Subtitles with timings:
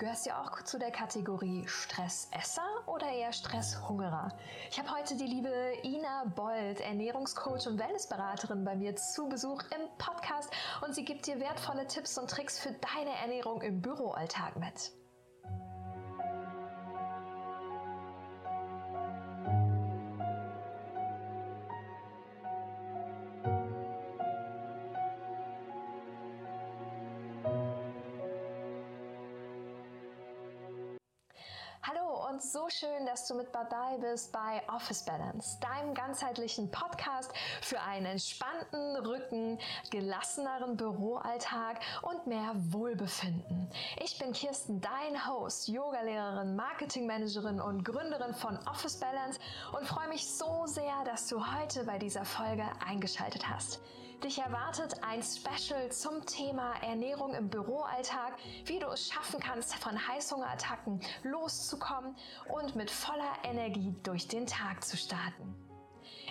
[0.00, 4.32] Gehörst du auch zu der Kategorie Stressesser oder eher Stresshungerer?
[4.70, 9.90] Ich habe heute die liebe Ina Bold, Ernährungscoach und Wellnessberaterin bei mir zu Besuch im
[9.98, 10.50] Podcast
[10.80, 14.90] und sie gibt dir wertvolle Tipps und Tricks für deine Ernährung im Büroalltag mit.
[33.10, 39.58] Dass du mit dabei bist bei Office Balance, deinem ganzheitlichen Podcast für einen entspannten Rücken,
[39.90, 43.68] gelasseneren Büroalltag und mehr Wohlbefinden.
[44.00, 49.40] Ich bin Kirsten, dein Host, Yogalehrerin, Marketingmanagerin und Gründerin von Office Balance
[49.76, 53.80] und freue mich so sehr, dass du heute bei dieser Folge eingeschaltet hast.
[54.22, 58.34] Dich erwartet ein Special zum Thema Ernährung im Büroalltag,
[58.66, 62.14] wie du es schaffen kannst, von Heißhungerattacken loszukommen
[62.54, 65.54] und mit voller Energie durch den Tag zu starten.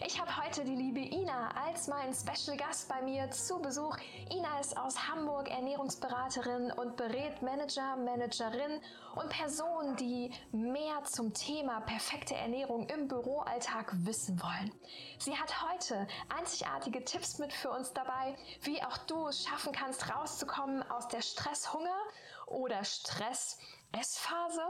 [0.05, 3.97] Ich habe heute die liebe Ina als meinen Special Gast bei mir zu Besuch.
[4.31, 8.79] Ina ist aus Hamburg Ernährungsberaterin und berät Manager, Managerin
[9.15, 14.71] und Personen, die mehr zum Thema perfekte Ernährung im Büroalltag wissen wollen.
[15.17, 20.09] Sie hat heute einzigartige Tipps mit für uns dabei, wie auch du es schaffen kannst,
[20.15, 21.99] rauszukommen aus der Stresshunger
[22.47, 24.61] oder Stress-Essphase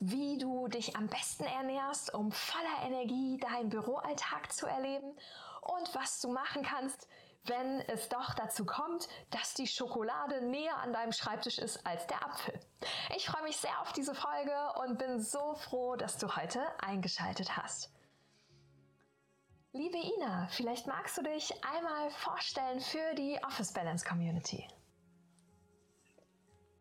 [0.00, 5.16] wie du dich am besten ernährst, um voller Energie deinen Büroalltag zu erleben
[5.60, 7.08] und was du machen kannst,
[7.46, 12.24] wenn es doch dazu kommt, dass die Schokolade näher an deinem Schreibtisch ist als der
[12.24, 12.58] Apfel.
[13.16, 17.56] Ich freue mich sehr auf diese Folge und bin so froh, dass du heute eingeschaltet
[17.56, 17.90] hast.
[19.72, 24.66] Liebe Ina, vielleicht magst du dich einmal vorstellen für die Office Balance Community.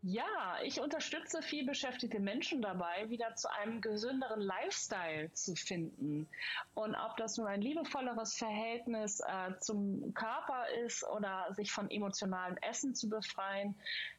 [0.05, 6.27] Ja, ich unterstütze vielbeschäftigte Menschen dabei, wieder zu einem gesünderen Lifestyle zu finden.
[6.73, 12.57] Und ob das nun ein liebevolleres Verhältnis äh, zum Körper ist oder sich von emotionalem
[12.57, 13.75] Essen zu befreien,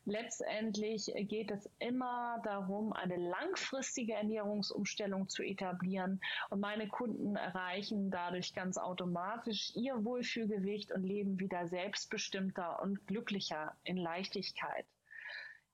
[0.07, 6.19] letztendlich geht es immer darum, eine langfristige Ernährungsumstellung zu etablieren.
[6.49, 13.77] Und meine Kunden erreichen dadurch ganz automatisch ihr Wohlfühlgewicht und leben wieder selbstbestimmter und glücklicher
[13.85, 14.87] in Leichtigkeit.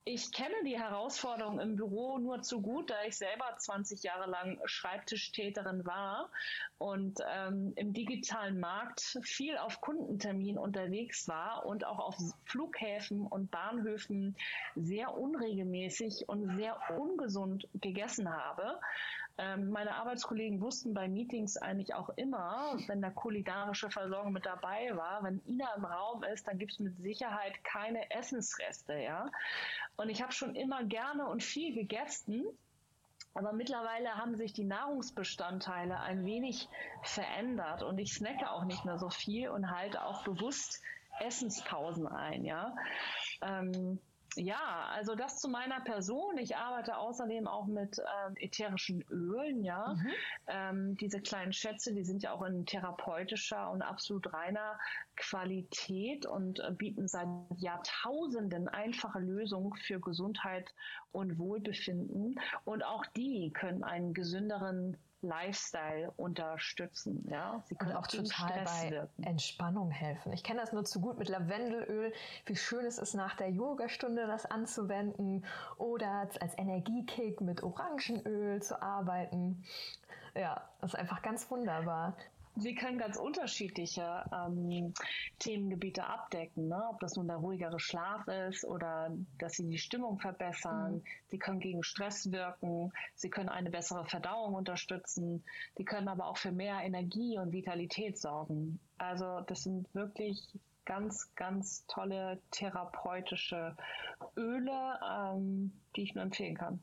[0.05, 4.59] Ich kenne die Herausforderung im Büro nur zu gut, da ich selber 20 Jahre lang
[4.65, 6.31] Schreibtischtäterin war
[6.79, 12.17] und ähm, im digitalen Markt viel auf Kundentermin unterwegs war und auch auf
[12.47, 14.35] Flughäfen und Bahnhöfen
[14.75, 18.81] sehr unregelmäßig und sehr ungesund gegessen habe.
[19.41, 24.95] Ähm, meine Arbeitskollegen wussten bei Meetings eigentlich auch immer, wenn da kulinarische Versorgung mit dabei
[24.95, 29.31] war, wenn Ina im Raum ist, dann gibt es mit Sicherheit keine Essensreste, ja.
[29.97, 32.45] Und ich habe schon immer gerne und viel gegessen.
[33.33, 36.69] Aber mittlerweile haben sich die Nahrungsbestandteile ein wenig
[37.03, 40.83] verändert und ich snacke auch nicht mehr so viel und halte auch bewusst
[41.21, 42.75] Essenspausen ein, ja.
[43.41, 44.01] Ähm,
[44.37, 46.39] ja, also das zu meiner Person.
[46.39, 49.95] Ich arbeite außerdem auch mit ähm, ätherischen Ölen, ja.
[49.95, 50.11] Mhm.
[50.47, 54.79] Ähm, diese kleinen Schätze, die sind ja auch in therapeutischer und absolut reiner
[55.17, 57.27] Qualität und äh, bieten seit
[57.57, 60.73] Jahrtausenden einfache Lösungen für Gesundheit
[61.13, 62.39] und Wohlbefinden.
[62.65, 67.27] Und auch die können einen gesünderen Lifestyle unterstützen.
[67.31, 67.63] Ja?
[67.67, 69.23] Sie können und auch total bei wirken.
[69.23, 70.33] Entspannung helfen.
[70.33, 72.13] Ich kenne das nur zu gut mit Lavendelöl,
[72.47, 75.45] wie schön es ist, nach der Yogastunde das anzuwenden
[75.77, 79.65] oder als Energiekick mit Orangenöl zu arbeiten.
[80.35, 82.17] Ja, das ist einfach ganz wunderbar.
[82.57, 84.93] Sie können ganz unterschiedliche ähm,
[85.39, 86.83] Themengebiete abdecken, ne?
[86.91, 90.97] ob das nun der ruhigere Schlaf ist oder dass sie die Stimmung verbessern.
[90.97, 91.03] Mhm.
[91.29, 95.45] Sie können gegen Stress wirken, sie können eine bessere Verdauung unterstützen,
[95.77, 98.81] sie können aber auch für mehr Energie und Vitalität sorgen.
[98.99, 100.43] Also das sind wirklich
[100.85, 103.77] ganz, ganz tolle therapeutische
[104.37, 106.81] Öle, ähm, die ich nur empfehlen kann.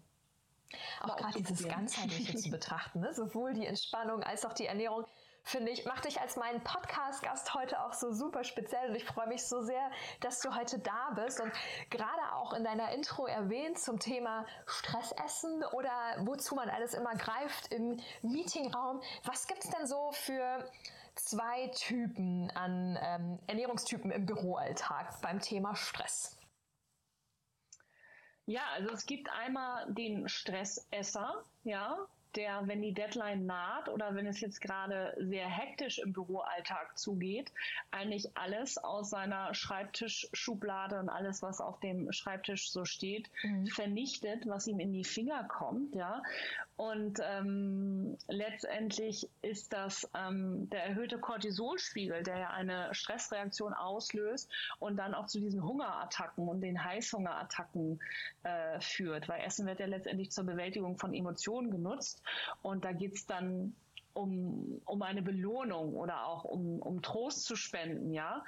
[1.02, 3.14] Auch gerade dieses Ganzheitliche zu betrachten, ne?
[3.14, 5.06] sowohl die Entspannung als auch die Ernährung
[5.48, 9.28] finde ich, macht dich als meinen Podcast-Gast heute auch so super speziell und ich freue
[9.28, 11.52] mich so sehr, dass du heute da bist und
[11.90, 17.72] gerade auch in deiner Intro erwähnt zum Thema Stressessen oder wozu man alles immer greift
[17.72, 19.02] im Meetingraum.
[19.24, 20.70] Was gibt es denn so für
[21.16, 26.38] zwei Typen an ähm, Ernährungstypen im Büroalltag beim Thema Stress?
[28.46, 34.28] Ja, also es gibt einmal den Stressesser, ja, der, wenn die Deadline naht oder wenn
[34.28, 37.52] es jetzt gerade sehr hektisch im Büroalltag zugeht,
[37.92, 43.68] eigentlich alles aus seiner Schreibtischschublade und alles, was auf dem Schreibtisch so steht, mhm.
[43.68, 46.22] vernichtet, was ihm in die Finger kommt, ja.
[46.76, 54.48] Und ähm, letztendlich ist das ähm, der erhöhte Cortisolspiegel, der ja eine Stressreaktion auslöst
[54.78, 58.00] und dann auch zu diesen Hungerattacken und den Heißhungerattacken
[58.44, 62.22] äh, führt, weil Essen wird ja letztendlich zur Bewältigung von Emotionen genutzt
[62.62, 63.74] und da geht es dann
[64.18, 68.44] um, um eine Belohnung oder auch um, um Trost zu spenden, ja.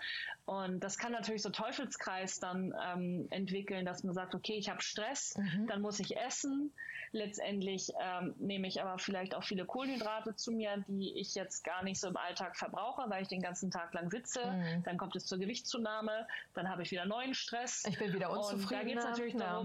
[0.45, 4.81] Und das kann natürlich so Teufelskreis dann ähm, entwickeln, dass man sagt, okay, ich habe
[4.81, 5.67] Stress, mhm.
[5.67, 6.73] dann muss ich essen.
[7.11, 11.83] Letztendlich ähm, nehme ich aber vielleicht auch viele Kohlenhydrate zu mir, die ich jetzt gar
[11.83, 14.45] nicht so im Alltag verbrauche, weil ich den ganzen Tag lang sitze.
[14.45, 14.83] Mhm.
[14.83, 17.85] Dann kommt es zur Gewichtszunahme, dann habe ich wieder neuen Stress.
[17.87, 18.63] Ich bin wieder unzufrieden.
[18.63, 19.63] Und da geht es natürlich ja.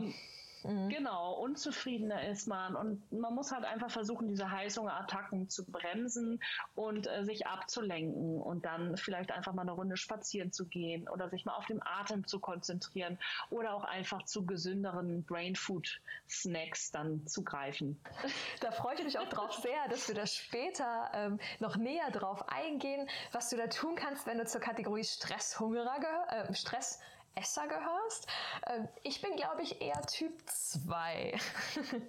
[0.65, 0.89] Mhm.
[0.89, 2.75] Genau, unzufriedener ist man.
[2.75, 6.41] Und man muss halt einfach versuchen, diese Heißhungerattacken zu bremsen
[6.75, 11.29] und äh, sich abzulenken und dann vielleicht einfach mal eine Runde spazieren zu gehen oder
[11.29, 13.19] sich mal auf den Atem zu konzentrieren
[13.51, 18.01] oder auch einfach zu gesünderen Brain Food Snacks dann zu greifen.
[18.61, 22.49] Da freue ich mich auch drauf sehr, dass wir da später ähm, noch näher drauf
[22.49, 27.01] eingehen, was du da tun kannst, wenn du zur Kategorie Stresshungerer gehörst, äh, Stress
[27.35, 28.27] Esser gehörst.
[28.67, 31.37] Ähm, ich bin, glaube ich, eher Typ 2.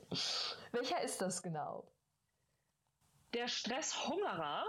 [0.72, 1.88] Welcher ist das genau?
[3.33, 4.63] Der Stresshungerer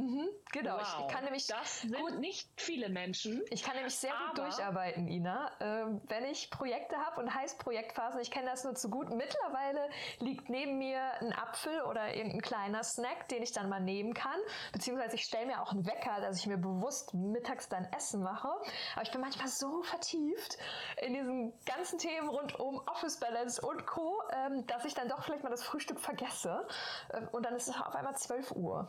[0.00, 0.82] Mhm, genau, wow.
[0.82, 3.42] ich, kann nämlich das sind gut, nicht viele Menschen.
[3.50, 5.50] Ich kann nämlich sehr gut durcharbeiten, Ina.
[5.60, 9.10] Ähm, wenn ich Projekte habe und heißt Projektphasen, ich kenne das nur zu gut.
[9.10, 14.14] Mittlerweile liegt neben mir ein Apfel oder irgendein kleiner Snack, den ich dann mal nehmen
[14.14, 14.38] kann.
[14.72, 18.48] Beziehungsweise ich stelle mir auch einen Wecker, dass ich mir bewusst mittags dann Essen mache.
[18.94, 20.56] Aber ich bin manchmal so vertieft
[21.02, 25.24] in diesen ganzen Themen rund um Office Balance und Co., ähm, dass ich dann doch
[25.24, 26.66] vielleicht mal das Frühstück vergesse.
[27.12, 28.88] Ähm, und dann ist es auf einmal 12 Uhr.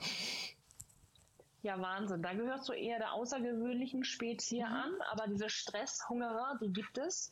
[1.64, 2.24] Ja, Wahnsinn.
[2.24, 4.72] Da gehörst du eher der außergewöhnlichen Spezie mhm.
[4.74, 7.32] an, aber diese Stresshungerer, die gibt es.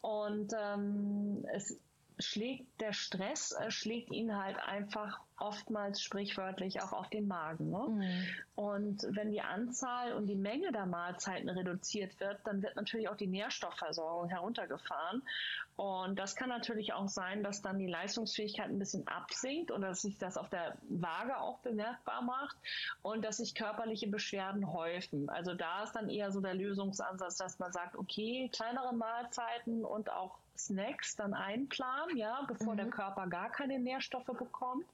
[0.00, 1.78] Und ähm, es
[2.20, 7.70] schlägt der Stress, äh, schlägt ihn halt einfach oftmals sprichwörtlich auch auf den Magen.
[7.70, 7.86] Ne?
[7.88, 8.26] Mhm.
[8.54, 13.16] Und wenn die Anzahl und die Menge der Mahlzeiten reduziert wird, dann wird natürlich auch
[13.16, 15.22] die Nährstoffversorgung heruntergefahren.
[15.76, 20.02] Und das kann natürlich auch sein, dass dann die Leistungsfähigkeit ein bisschen absinkt oder dass
[20.02, 22.56] sich das auf der Waage auch bemerkbar macht
[23.00, 25.30] und dass sich körperliche Beschwerden häufen.
[25.30, 30.10] Also da ist dann eher so der Lösungsansatz, dass man sagt, okay, kleinere Mahlzeiten und
[30.10, 32.78] auch Snacks dann einplanen, ja, bevor mhm.
[32.78, 34.86] der Körper gar keine Nährstoffe bekommt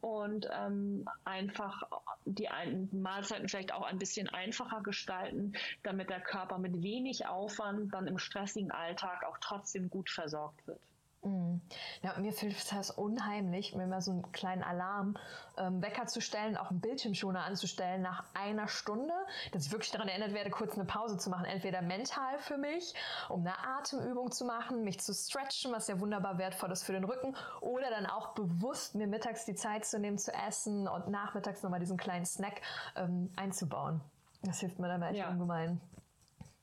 [0.00, 1.82] und ähm, einfach
[2.24, 2.48] die
[2.92, 8.18] Mahlzeiten vielleicht auch ein bisschen einfacher gestalten, damit der Körper mit wenig Aufwand dann im
[8.18, 10.80] stressigen Alltag auch trotzdem gut versorgt wird.
[11.22, 11.60] Mhm.
[12.02, 15.18] Ja, mir hilft das unheimlich, mir mal so einen kleinen Alarm
[15.58, 19.12] ähm, Wecker zu stellen, auch einen Bildschirmschoner anzustellen nach einer Stunde,
[19.52, 21.44] dass ich wirklich daran erinnert werde, kurz eine Pause zu machen.
[21.44, 22.94] Entweder mental für mich,
[23.28, 27.04] um eine Atemübung zu machen, mich zu stretchen, was ja wunderbar wertvoll ist für den
[27.04, 31.62] Rücken, oder dann auch bewusst mir mittags die Zeit zu nehmen zu essen und nachmittags
[31.62, 32.62] nochmal diesen kleinen Snack
[32.96, 34.00] ähm, einzubauen.
[34.42, 35.28] Das hilft mir dann echt ja.
[35.28, 35.80] ungemein.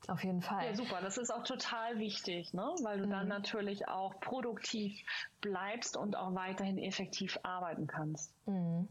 [0.07, 0.65] Auf jeden Fall.
[0.65, 0.99] Ja, super.
[1.01, 2.73] Das ist auch total wichtig, ne?
[2.81, 3.11] weil du mhm.
[3.11, 4.97] dann natürlich auch produktiv
[5.41, 8.33] bleibst und auch weiterhin effektiv arbeiten kannst.
[8.47, 8.87] Mhm.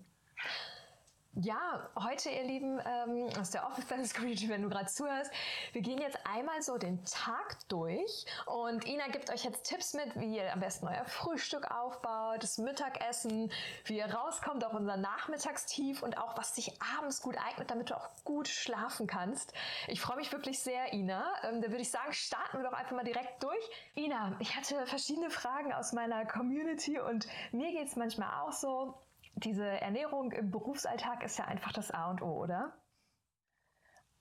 [1.39, 5.31] Ja, heute, ihr Lieben, ähm, aus der Office Balance Community, wenn du gerade zuhörst,
[5.73, 10.19] wir gehen jetzt einmal so den Tag durch und Ina gibt euch jetzt Tipps mit,
[10.19, 13.53] wie ihr am besten euer Frühstück aufbaut, das Mittagessen,
[13.85, 17.99] wie ihr rauskommt auf unser Nachmittagstief und auch was sich abends gut eignet, damit du
[17.99, 19.53] auch gut schlafen kannst.
[19.89, 21.23] Ich freue mich wirklich sehr, Ina.
[21.43, 23.71] Ähm, da würde ich sagen, starten wir doch einfach mal direkt durch.
[23.95, 28.95] Ina, ich hatte verschiedene Fragen aus meiner Community und mir geht es manchmal auch so,
[29.37, 32.73] diese Ernährung im Berufsalltag ist ja einfach das A und O, oder?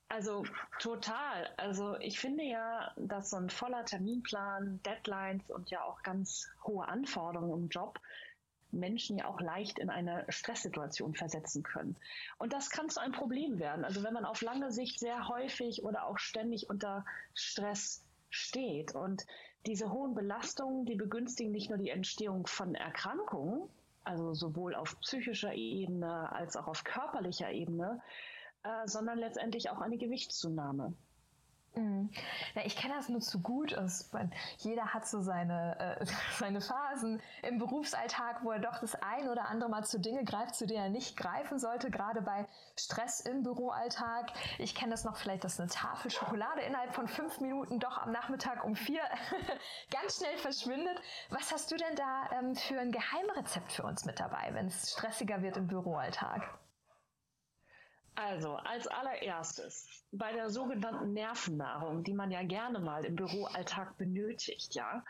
[0.07, 0.45] Also
[0.79, 1.49] total.
[1.57, 6.87] Also ich finde ja, dass so ein voller Terminplan, Deadlines und ja auch ganz hohe
[6.87, 7.99] Anforderungen im Job
[8.71, 11.95] Menschen ja auch leicht in eine Stresssituation versetzen können.
[12.37, 13.85] Und das kann zu einem Problem werden.
[13.85, 18.93] Also wenn man auf lange Sicht sehr häufig oder auch ständig unter Stress steht.
[18.93, 19.25] Und
[19.65, 23.69] diese hohen Belastungen, die begünstigen nicht nur die Entstehung von Erkrankungen,
[24.05, 28.01] also sowohl auf psychischer Ebene als auch auf körperlicher Ebene,
[28.63, 30.93] äh, sondern letztendlich auch eine Gewichtszunahme.
[31.75, 32.09] Mhm.
[32.53, 33.73] Ja, ich kenne das nur zu gut.
[33.73, 34.05] Also,
[34.59, 36.05] jeder hat so seine, äh,
[36.39, 40.55] seine Phasen im Berufsalltag, wo er doch das ein oder andere Mal zu Dinge greift,
[40.55, 44.31] zu denen er nicht greifen sollte, gerade bei Stress im Büroalltag.
[44.57, 48.11] Ich kenne das noch vielleicht, dass eine Tafel Schokolade innerhalb von fünf Minuten doch am
[48.11, 49.01] Nachmittag um vier
[49.91, 50.99] ganz schnell verschwindet.
[51.29, 54.91] Was hast du denn da ähm, für ein Geheimrezept für uns mit dabei, wenn es
[54.91, 56.41] stressiger wird im Büroalltag?
[58.15, 64.73] Also, als allererstes bei der sogenannten Nervennahrung, die man ja gerne mal im Büroalltag benötigt,
[64.73, 65.03] ja,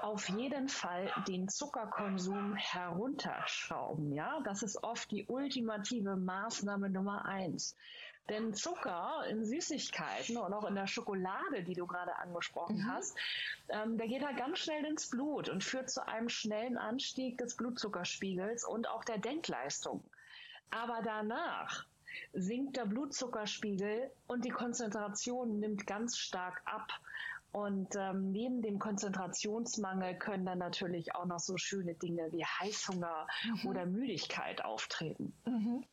[0.00, 4.40] auf jeden Fall den Zuckerkonsum herunterschrauben, ja.
[4.44, 7.76] Das ist oft die ultimative Maßnahme Nummer eins.
[8.28, 12.86] Denn Zucker in Süßigkeiten und auch in der Schokolade, die du gerade angesprochen mhm.
[12.86, 13.18] hast,
[13.68, 17.56] ähm, der geht halt ganz schnell ins Blut und führt zu einem schnellen Anstieg des
[17.56, 20.04] Blutzuckerspiegels und auch der Denkleistung.
[20.70, 21.84] Aber danach
[22.32, 26.88] sinkt der Blutzuckerspiegel und die Konzentration nimmt ganz stark ab.
[27.52, 33.26] Und ähm, neben dem Konzentrationsmangel können dann natürlich auch noch so schöne Dinge wie Heißhunger
[33.44, 33.68] mhm.
[33.68, 35.34] oder Müdigkeit auftreten.
[35.44, 35.84] Mhm.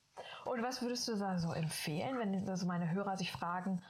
[0.46, 3.82] Und was würdest du da so empfehlen, wenn also meine Hörer sich fragen,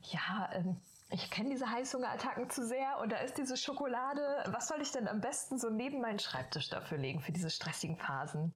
[0.00, 4.44] ja, ähm, ich kenne diese Heißhungerattacken zu sehr und da ist diese Schokolade.
[4.46, 7.98] Was soll ich denn am besten so neben meinen Schreibtisch dafür legen für diese stressigen
[7.98, 8.54] Phasen?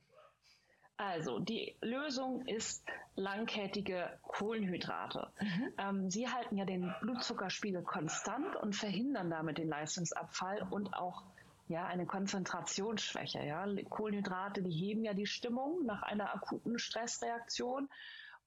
[0.99, 2.83] Also die Lösung ist
[3.17, 5.31] langkettige Kohlenhydrate.
[5.41, 5.73] Mhm.
[5.79, 11.23] Ähm, sie halten ja den Blutzuckerspiegel konstant und verhindern damit den Leistungsabfall und auch
[11.69, 13.45] ja, eine Konzentrationsschwäche.
[13.45, 13.67] Ja.
[13.91, 17.89] Kohlenhydrate, die heben ja die Stimmung nach einer akuten Stressreaktion.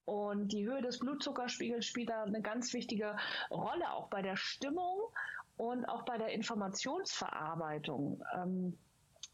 [0.06, 3.16] Und die Höhe des Blutzuckerspiegels spielt da eine ganz wichtige
[3.52, 4.98] Rolle, auch bei der Stimmung
[5.56, 8.24] und auch bei der Informationsverarbeitung.
[8.34, 8.78] Ähm,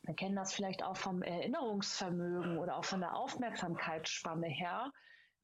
[0.05, 4.91] wir kennen das vielleicht auch vom Erinnerungsvermögen oder auch von der Aufmerksamkeitsspanne her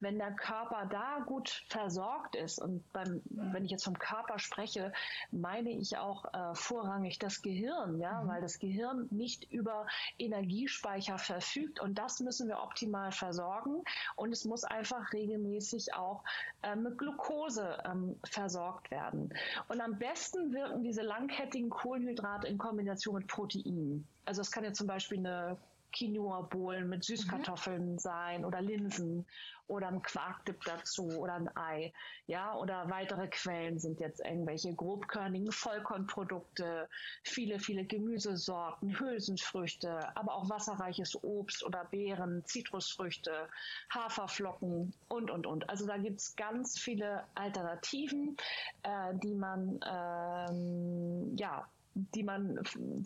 [0.02, 4.92] wenn der Körper da gut versorgt ist, und beim, wenn ich jetzt vom Körper spreche,
[5.30, 8.28] meine ich auch äh, vorrangig das Gehirn, ja, mhm.
[8.28, 9.86] weil das Gehirn nicht über
[10.18, 13.82] Energiespeicher verfügt und das müssen wir optimal versorgen
[14.16, 16.24] und es muss einfach regelmäßig auch
[16.62, 19.32] äh, mit Glucose ähm, versorgt werden.
[19.68, 24.06] Und am besten wirken diese langkettigen Kohlenhydrate in Kombination mit Proteinen.
[24.24, 25.56] Also es kann ja zum Beispiel eine
[25.92, 27.98] Quinoa-Bohlen mit Süßkartoffeln mhm.
[27.98, 29.26] sein oder Linsen
[29.72, 31.92] oder ein Quarkdip dazu oder ein Ei.
[32.26, 36.88] Ja, oder weitere Quellen sind jetzt irgendwelche grobkörnigen Vollkornprodukte,
[37.22, 43.48] viele, viele Gemüsesorten, Hülsenfrüchte, aber auch wasserreiches Obst oder Beeren, Zitrusfrüchte,
[43.90, 45.70] Haferflocken und, und, und.
[45.70, 48.36] Also da gibt es ganz viele Alternativen,
[48.82, 52.58] äh, die man, ähm, ja, die man,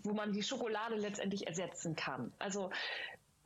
[0.04, 2.32] wo man die Schokolade letztendlich ersetzen kann.
[2.38, 2.70] Also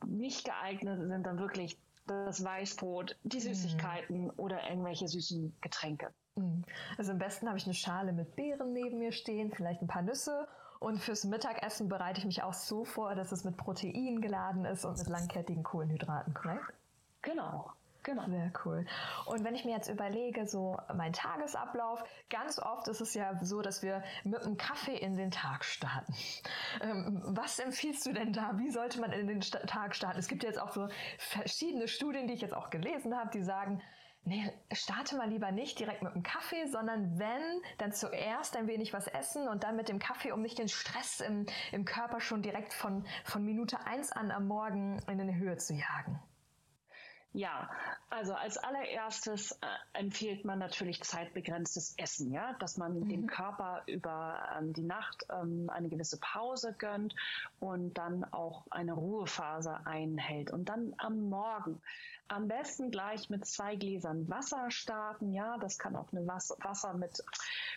[0.06, 3.40] nicht geeignet sind dann wirklich das Weißbrot, die mhm.
[3.42, 4.32] Süßigkeiten mm.
[4.36, 6.12] oder irgendwelche süßen Getränke.
[6.34, 6.62] Mm.
[6.98, 10.02] Also am besten habe ich eine Schale mit Beeren neben mir stehen, vielleicht ein paar
[10.02, 10.48] Nüsse.
[10.80, 14.84] Und fürs Mittagessen bereite ich mich auch so vor, dass es mit Protein geladen ist
[14.84, 16.72] und mit langkettigen Kohlenhydraten, korrekt?
[17.22, 17.70] Genau.
[18.10, 18.24] Genau.
[18.26, 18.84] Sehr cool.
[19.26, 23.62] Und wenn ich mir jetzt überlege, so mein Tagesablauf, ganz oft ist es ja so,
[23.62, 26.14] dass wir mit einem Kaffee in den Tag starten.
[26.82, 28.52] Ähm, was empfiehlst du denn da?
[28.56, 30.18] Wie sollte man in den Tag starten?
[30.18, 30.88] Es gibt jetzt auch so
[31.18, 33.82] verschiedene Studien, die ich jetzt auch gelesen habe, die sagen,
[34.24, 38.92] nee, starte mal lieber nicht direkt mit dem Kaffee, sondern wenn, dann zuerst ein wenig
[38.92, 42.40] was essen und dann mit dem Kaffee, um nicht den Stress im, im Körper schon
[42.40, 46.20] direkt von, von Minute eins an am Morgen in eine Höhe zu jagen.
[47.32, 47.70] Ja,
[48.08, 53.08] also als allererstes äh, empfiehlt man natürlich zeitbegrenztes Essen, ja, dass man mhm.
[53.08, 57.14] dem Körper über ähm, die Nacht ähm, eine gewisse Pause gönnt
[57.60, 61.80] und dann auch eine Ruhephase einhält und dann am Morgen
[62.30, 67.22] am besten gleich mit zwei Gläsern Wasser starten, ja, das kann auch eine Wasser, mit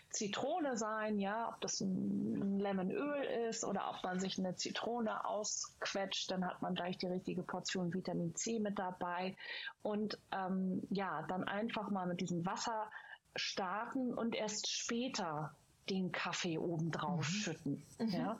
[0.09, 6.29] Zitrone sein, ja, ob das ein Lemonöl ist oder ob man sich eine Zitrone ausquetscht,
[6.29, 9.35] dann hat man gleich die richtige Portion Vitamin C mit dabei.
[9.81, 12.91] Und ähm, ja, dann einfach mal mit diesem Wasser
[13.35, 15.55] starten und erst später
[15.89, 17.33] den Kaffee obendrauf mhm.
[17.33, 17.83] schütten.
[17.99, 18.09] Mhm.
[18.09, 18.39] Ja?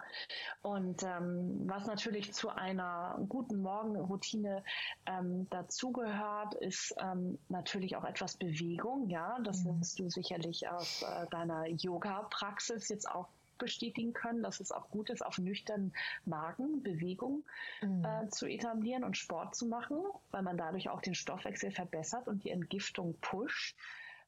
[0.61, 4.63] Und ähm, was natürlich zu einer guten Morgenroutine
[5.05, 9.09] ähm, dazugehört, ist ähm, natürlich auch etwas Bewegung.
[9.09, 9.79] Ja, das mhm.
[9.79, 15.09] wirst du sicherlich aus äh, deiner Yoga-Praxis jetzt auch bestätigen können, dass es auch gut
[15.09, 15.93] ist, auf nüchternen
[16.25, 17.43] Magen Bewegung
[17.81, 18.03] mhm.
[18.03, 19.97] äh, zu etablieren und Sport zu machen,
[20.31, 23.77] weil man dadurch auch den Stoffwechsel verbessert und die Entgiftung pusht.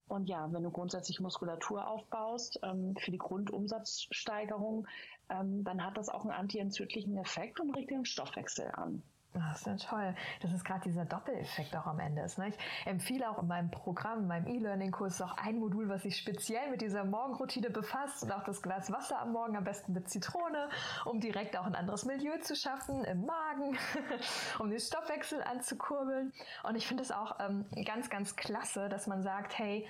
[0.07, 4.87] Und ja, wenn du grundsätzlich Muskulatur aufbaust ähm, für die Grundumsatzsteigerung,
[5.29, 9.01] ähm, dann hat das auch einen antientzündlichen Effekt und regt den Stoffwechsel an.
[9.35, 10.15] Das ist ja toll.
[10.41, 12.37] Das ist gerade dieser Doppeleffekt auch am Ende ist.
[12.37, 12.49] Ne?
[12.49, 16.69] Ich empfehle auch in meinem Programm, in meinem E-Learning-Kurs auch ein Modul, was sich speziell
[16.71, 20.69] mit dieser Morgenroutine befasst und auch das Glas Wasser am Morgen am besten mit Zitrone,
[21.03, 23.77] um direkt auch ein anderes Milieu zu schaffen im Magen,
[24.59, 26.31] um den Stoffwechsel anzukurbeln.
[26.63, 29.85] Und ich finde es auch ähm, ganz, ganz klasse, dass man sagt, hey,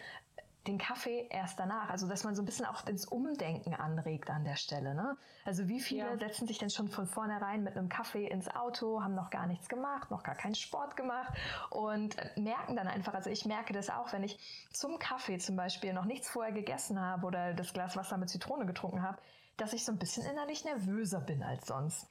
[0.67, 1.89] den Kaffee erst danach.
[1.89, 4.95] Also dass man so ein bisschen auch ins Umdenken anregt an der Stelle.
[4.95, 5.17] Ne?
[5.45, 6.17] Also wie viele ja.
[6.17, 9.69] setzen sich denn schon von vornherein mit einem Kaffee ins Auto, haben noch gar nichts
[9.69, 11.33] gemacht, noch gar keinen Sport gemacht
[11.69, 14.39] und merken dann einfach, also ich merke das auch, wenn ich
[14.71, 18.65] zum Kaffee zum Beispiel noch nichts vorher gegessen habe oder das Glas Wasser mit Zitrone
[18.65, 19.17] getrunken habe,
[19.57, 22.07] dass ich so ein bisschen innerlich nervöser bin als sonst.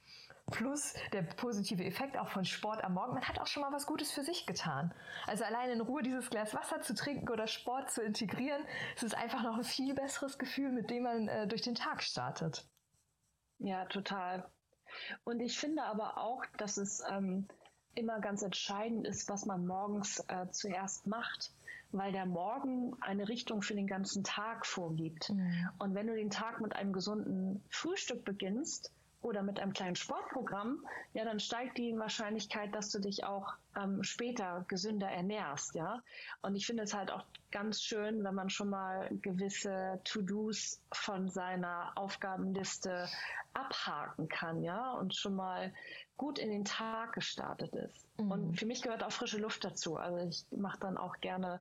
[0.51, 3.13] Plus der positive Effekt auch von Sport am Morgen.
[3.13, 4.93] Man hat auch schon mal was Gutes für sich getan.
[5.25, 8.63] Also allein in Ruhe dieses Glas Wasser zu trinken oder Sport zu integrieren,
[8.95, 12.03] es ist einfach noch ein viel besseres Gefühl, mit dem man äh, durch den Tag
[12.03, 12.67] startet.
[13.57, 14.47] Ja, total.
[15.23, 17.47] Und ich finde aber auch, dass es ähm,
[17.95, 21.51] immer ganz entscheidend ist, was man morgens äh, zuerst macht
[21.97, 25.29] weil der Morgen eine Richtung für den ganzen Tag vorgibt.
[25.29, 25.69] Mhm.
[25.79, 28.91] Und wenn du den Tag mit einem gesunden Frühstück beginnst,
[29.25, 34.03] oder mit einem kleinen Sportprogramm, ja, dann steigt die Wahrscheinlichkeit, dass du dich auch ähm,
[34.03, 36.01] später gesünder ernährst, ja.
[36.43, 41.29] Und ich finde es halt auch ganz schön, wenn man schon mal gewisse To-Dos von
[41.29, 43.07] seiner Aufgabenliste
[43.55, 45.73] abhaken kann, ja, und schon mal
[46.17, 48.05] gut in den Tag gestartet ist.
[48.19, 48.31] Mhm.
[48.31, 49.97] Und für mich gehört auch frische Luft dazu.
[49.97, 51.59] Also ich mache dann auch gerne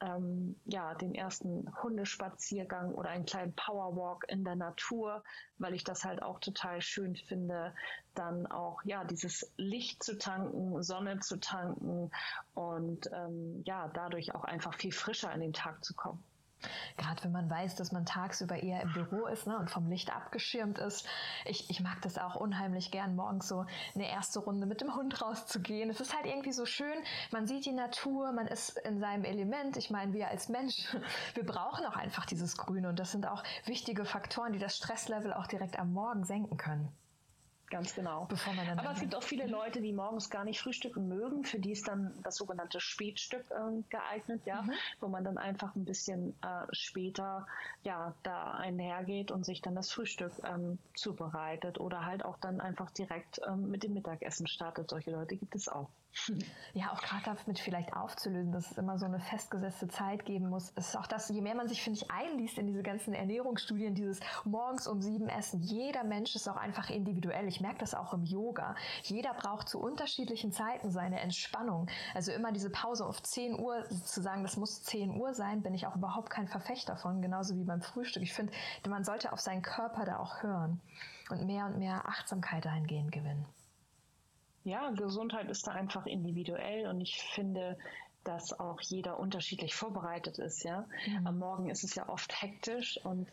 [0.00, 5.22] ähm, ja, den ersten Hundespaziergang oder einen kleinen Powerwalk in der Natur,
[5.58, 7.74] weil ich das halt auch total schön finde,
[8.14, 12.10] dann auch ja dieses Licht zu tanken, Sonne zu tanken
[12.54, 16.22] und ähm, ja dadurch auch einfach viel frischer in den Tag zu kommen.
[16.96, 20.14] Gerade wenn man weiß, dass man tagsüber eher im Büro ist ne, und vom Licht
[20.14, 21.06] abgeschirmt ist.
[21.44, 25.20] Ich, ich mag das auch unheimlich gern, morgens so eine erste Runde mit dem Hund
[25.22, 25.90] rauszugehen.
[25.90, 26.96] Es ist halt irgendwie so schön.
[27.30, 29.76] Man sieht die Natur, man ist in seinem Element.
[29.76, 30.96] Ich meine, wir als Mensch,
[31.34, 35.32] wir brauchen auch einfach dieses Grüne und das sind auch wichtige Faktoren, die das Stresslevel
[35.32, 36.92] auch direkt am Morgen senken können.
[37.74, 38.28] Ganz genau.
[38.76, 41.42] Aber es gibt auch viele Leute, die morgens gar nicht frühstücken mögen.
[41.42, 44.70] Für die ist dann das sogenannte Spätstück äh, geeignet, ja, mhm.
[45.00, 47.48] wo man dann einfach ein bisschen äh, später
[47.82, 52.92] ja da einhergeht und sich dann das Frühstück ähm, zubereitet oder halt auch dann einfach
[52.92, 54.88] direkt ähm, mit dem Mittagessen startet.
[54.90, 55.88] Solche Leute gibt es auch.
[56.74, 60.72] Ja, auch gerade damit vielleicht aufzulösen, dass es immer so eine festgesetzte Zeit geben muss.
[60.74, 63.94] Es ist auch das, je mehr man sich, finde ich, einliest in diese ganzen Ernährungsstudien,
[63.94, 65.60] dieses morgens um sieben Essen.
[65.62, 67.46] Jeder Mensch ist auch einfach individuell.
[67.46, 68.74] Ich merke das auch im Yoga.
[69.02, 71.88] Jeder braucht zu unterschiedlichen Zeiten seine Entspannung.
[72.14, 75.74] Also immer diese Pause auf 10 Uhr zu sagen, das muss 10 Uhr sein, bin
[75.74, 78.22] ich auch überhaupt kein Verfechter von, genauso wie beim Frühstück.
[78.22, 78.52] Ich finde,
[78.88, 80.80] man sollte auf seinen Körper da auch hören
[81.30, 83.46] und mehr und mehr Achtsamkeit dahingehend gewinnen
[84.64, 87.76] ja, Gesundheit ist da einfach individuell und ich finde,
[88.24, 90.86] dass auch jeder unterschiedlich vorbereitet ist, ja.
[91.06, 91.26] Mhm.
[91.26, 93.28] Am Morgen ist es ja oft hektisch und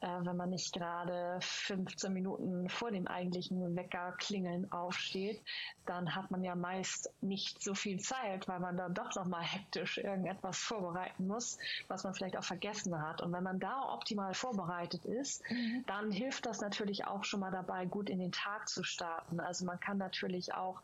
[0.00, 5.40] wenn man nicht gerade 15 Minuten vor dem eigentlichen Weckerklingeln aufsteht,
[5.86, 9.98] dann hat man ja meist nicht so viel Zeit, weil man dann doch nochmal hektisch
[9.98, 11.58] irgendetwas vorbereiten muss,
[11.88, 13.20] was man vielleicht auch vergessen hat.
[13.20, 15.84] Und wenn man da optimal vorbereitet ist, mhm.
[15.86, 19.40] dann hilft das natürlich auch schon mal dabei, gut in den Tag zu starten.
[19.40, 20.80] Also man kann natürlich auch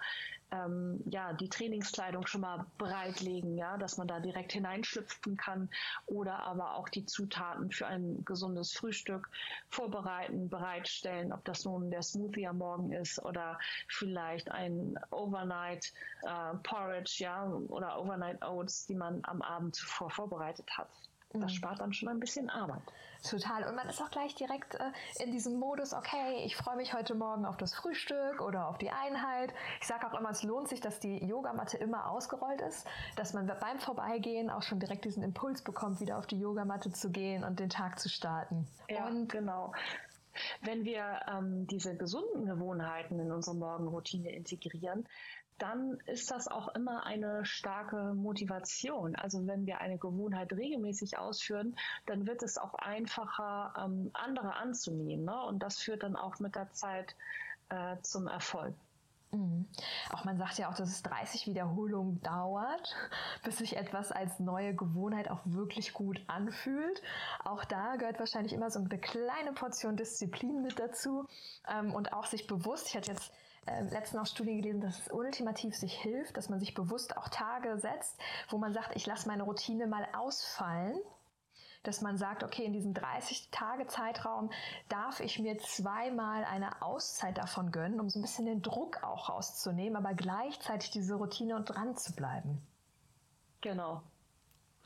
[0.53, 5.69] ähm, ja, die Trainingskleidung schon mal bereitlegen, ja, dass man da direkt hineinschlüpfen kann
[6.07, 9.29] oder aber auch die Zutaten für ein gesundes Frühstück
[9.69, 16.57] vorbereiten, bereitstellen, ob das nun der Smoothie am Morgen ist oder vielleicht ein Overnight äh,
[16.63, 20.89] Porridge, ja, oder Overnight Oats, die man am Abend zuvor vorbereitet hat.
[21.41, 21.57] Das mhm.
[21.57, 22.83] spart dann schon ein bisschen Arbeit.
[23.23, 23.65] Total.
[23.69, 24.91] Und man ist auch gleich direkt äh,
[25.23, 28.91] in diesem Modus, okay, ich freue mich heute Morgen auf das Frühstück oder auf die
[28.91, 29.53] Einheit.
[29.81, 33.47] Ich sage auch immer, es lohnt sich, dass die Yogamatte immer ausgerollt ist, dass man
[33.47, 37.59] beim Vorbeigehen auch schon direkt diesen Impuls bekommt, wieder auf die Yogamatte zu gehen und
[37.59, 38.67] den Tag zu starten.
[38.89, 39.73] Ja, und genau.
[40.63, 45.09] Wenn wir ähm, diese gesunden Gewohnheiten in unsere Morgenroutine integrieren,
[45.59, 49.17] dann ist das auch immer eine starke Motivation.
[49.17, 55.25] Also wenn wir eine Gewohnheit regelmäßig ausführen, dann wird es auch einfacher, ähm, andere anzunehmen.
[55.25, 55.43] Ne?
[55.45, 57.17] Und das führt dann auch mit der Zeit
[57.71, 58.75] äh, zum Erfolg.
[59.33, 59.67] Mhm.
[60.13, 62.95] Auch man sagt ja auch, dass es 30 Wiederholungen dauert,
[63.45, 67.03] bis sich etwas als neue Gewohnheit auch wirklich gut anfühlt.
[67.45, 71.27] Auch da gehört wahrscheinlich immer so eine kleine Portion Disziplin mit dazu
[71.69, 73.33] ähm, und auch sich bewusst, ich hatte jetzt
[73.67, 77.29] äh, letztens auch Studien gelesen, dass es ultimativ sich hilft, dass man sich bewusst auch
[77.29, 80.99] Tage setzt, wo man sagt, ich lasse meine Routine mal ausfallen
[81.87, 84.51] dass man sagt, okay, in diesem 30 Tage Zeitraum
[84.89, 89.29] darf ich mir zweimal eine Auszeit davon gönnen, um so ein bisschen den Druck auch
[89.29, 92.61] rauszunehmen, aber gleichzeitig diese Routine und dran zu bleiben.
[93.61, 94.03] Genau,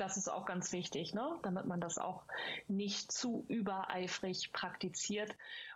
[0.00, 1.38] das ist auch ganz wichtig, ne?
[1.42, 2.24] damit man das auch
[2.68, 5.34] nicht zu übereifrig praktiziert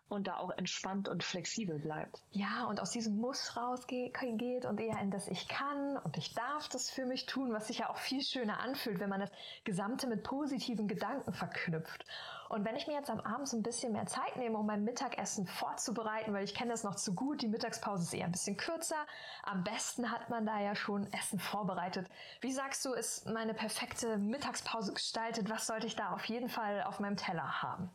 [0.09, 2.23] und da auch entspannt und flexibel bleibt.
[2.31, 6.69] Ja, und aus diesem Muss rausgeht und eher in das Ich kann und ich darf
[6.69, 9.31] das für mich tun, was sich ja auch viel schöner anfühlt, wenn man das
[9.65, 12.05] Gesamte mit positiven Gedanken verknüpft.
[12.49, 14.85] Und wenn ich mir jetzt am Abend so ein bisschen mehr Zeit nehme, um mein
[14.85, 18.57] Mittagessen vorzubereiten, weil ich kenne das noch zu gut, die Mittagspause ist eher ein bisschen
[18.57, 19.07] kürzer.
[19.43, 22.09] Am besten hat man da ja schon Essen vorbereitet.
[22.41, 25.51] Wie sagst du, ist meine perfekte Mittagspause gestaltet?
[25.51, 27.91] Was sollte ich da auf jeden Fall auf meinem Teller haben?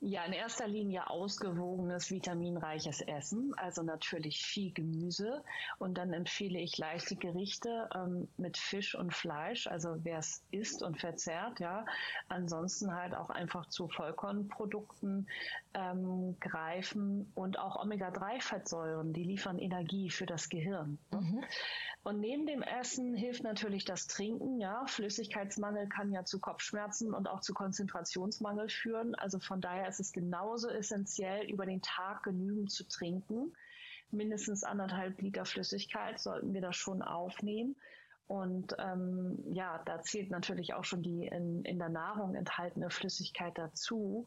[0.00, 5.42] Ja, in erster Linie ausgewogenes, vitaminreiches Essen, also natürlich viel Gemüse.
[5.78, 10.84] Und dann empfehle ich leichte Gerichte ähm, mit Fisch und Fleisch, also wer es isst
[10.84, 11.84] und verzehrt, ja.
[12.28, 15.26] Ansonsten halt auch einfach zu Vollkornprodukten
[15.74, 20.98] ähm, greifen und auch Omega-3-Fettsäuren, die liefern Energie für das Gehirn.
[21.10, 21.20] Ne?
[21.20, 21.44] Mhm.
[22.04, 24.60] Und neben dem Essen hilft natürlich das Trinken.
[24.60, 29.14] Ja, Flüssigkeitsmangel kann ja zu Kopfschmerzen und auch zu Konzentrationsmangel führen.
[29.16, 33.52] Also von daher ist es genauso essentiell, über den Tag genügend zu trinken.
[34.10, 37.76] Mindestens anderthalb Liter Flüssigkeit sollten wir da schon aufnehmen.
[38.26, 43.56] Und ähm, ja, da zählt natürlich auch schon die in, in der Nahrung enthaltene Flüssigkeit
[43.56, 44.26] dazu.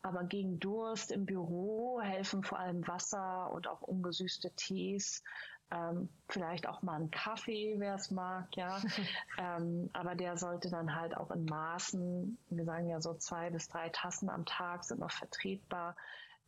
[0.00, 5.22] Aber gegen Durst im Büro helfen vor allem Wasser und auch ungesüßte Tees
[5.72, 8.80] ähm, vielleicht auch mal einen Kaffee, wer es mag, ja.
[9.38, 13.68] ähm, aber der sollte dann halt auch in Maßen, wir sagen ja so zwei bis
[13.68, 15.96] drei Tassen am Tag sind noch vertretbar.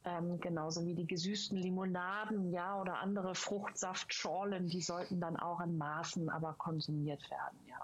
[0.06, 5.78] Ähm, genauso wie die gesüßten Limonaden, ja, oder andere Fruchtsaftschorlen, die sollten dann auch in
[5.78, 7.78] Maßen aber konsumiert werden, ja.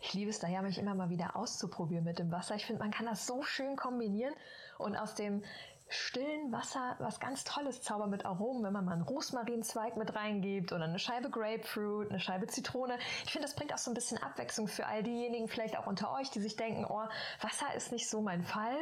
[0.00, 2.54] Ich liebe es daher, mich immer mal wieder auszuprobieren mit dem Wasser.
[2.54, 4.34] Ich finde, man kann das so schön kombinieren
[4.78, 5.42] und aus dem
[5.88, 10.72] stillen Wasser was ganz Tolles zaubern mit Aromen, wenn man mal einen Rosmarinzweig mit reingibt
[10.72, 12.98] oder eine Scheibe Grapefruit, eine Scheibe Zitrone.
[13.24, 16.12] Ich finde, das bringt auch so ein bisschen Abwechslung für all diejenigen vielleicht auch unter
[16.14, 17.04] euch, die sich denken, oh,
[17.40, 18.76] Wasser ist nicht so mein Fall.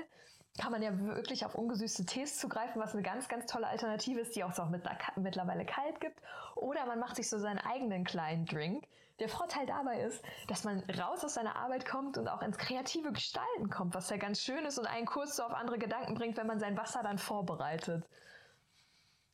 [0.59, 4.37] Kann man ja wirklich auf ungesüßte Tees zugreifen, was eine ganz, ganz tolle Alternative ist,
[4.37, 4.71] die auch, auch
[5.17, 6.21] mittlerweile kalt gibt.
[6.55, 8.87] Oder man macht sich so seinen eigenen kleinen Drink
[9.21, 13.13] der Vorteil dabei ist, dass man raus aus seiner Arbeit kommt und auch ins kreative
[13.13, 16.37] Gestalten kommt, was ja ganz schön ist und einen kurz so auf andere Gedanken bringt,
[16.37, 18.05] wenn man sein Wasser dann vorbereitet.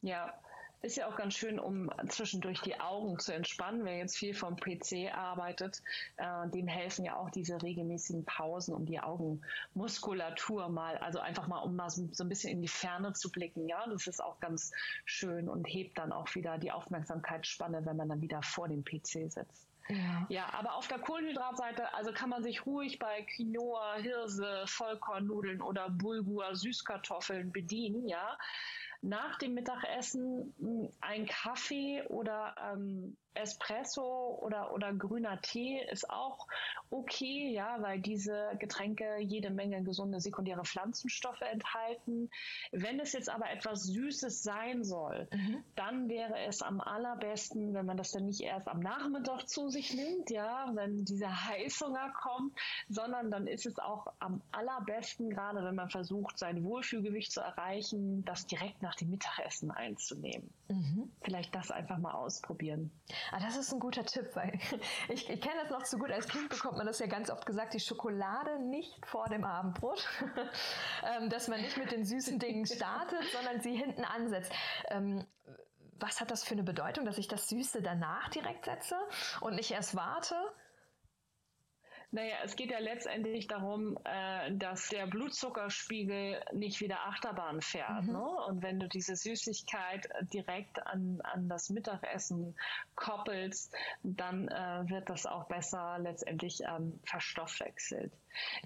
[0.03, 0.35] Ja,
[0.83, 3.85] ist ja auch ganz schön, um zwischendurch die Augen zu entspannen.
[3.85, 5.83] Wer jetzt viel vom PC arbeitet,
[6.17, 11.59] äh, dem helfen ja auch diese regelmäßigen Pausen, um die Augenmuskulatur mal, also einfach mal,
[11.59, 13.69] um mal so, so, ein bisschen in die Ferne zu blicken.
[13.69, 14.73] Ja, das ist auch ganz
[15.05, 19.31] schön und hebt dann auch wieder die Aufmerksamkeitsspanne, wenn man dann wieder vor dem PC
[19.31, 19.70] sitzt.
[19.91, 20.27] Ja.
[20.29, 25.91] ja, aber auf der Kohlenhydratseite, also kann man sich ruhig bei Quinoa, Hirse, Vollkornnudeln oder
[25.91, 28.39] Bulgur, Süßkartoffeln bedienen, ja.
[29.03, 36.47] Nach dem Mittagessen hm, ein Kaffee oder ähm, Espresso oder, oder grüner Tee ist auch
[36.91, 42.31] okay, ja, weil diese Getränke jede Menge gesunde sekundäre Pflanzenstoffe enthalten.
[42.73, 45.63] Wenn es jetzt aber etwas Süßes sein soll, mhm.
[45.77, 49.95] dann wäre es am allerbesten, wenn man das dann nicht erst am Nachmittag zu sich
[49.95, 55.75] nimmt, ja, wenn dieser Heißhunger kommt, sondern dann ist es auch am allerbesten, gerade wenn
[55.75, 60.53] man versucht, sein Wohlfühlgewicht zu erreichen, das direkt nach dem Mittagessen einzunehmen.
[60.69, 61.13] Mhm.
[61.23, 62.91] Vielleicht das einfach mal ausprobieren.
[63.33, 64.59] Ah, das ist ein guter Tipp, weil
[65.09, 66.11] ich, ich kenne das noch zu gut.
[66.11, 70.07] Als Kind bekommt man das ja ganz oft gesagt, die Schokolade nicht vor dem Abendbrot.
[71.03, 74.53] Ähm, dass man nicht mit den süßen Dingen startet, sondern sie hinten ansetzt.
[74.89, 75.27] Ähm,
[75.99, 78.97] was hat das für eine Bedeutung, dass ich das Süße danach direkt setze
[79.41, 80.35] und nicht erst warte?
[82.13, 88.07] Naja, es geht ja letztendlich darum, äh, dass der Blutzuckerspiegel nicht wieder Achterbahn fährt.
[88.07, 88.13] Mhm.
[88.13, 88.29] Ne?
[88.49, 92.57] Und wenn du diese Süßigkeit direkt an, an das Mittagessen
[92.97, 98.13] koppelst, dann äh, wird das auch besser letztendlich ähm, verstoffwechselt.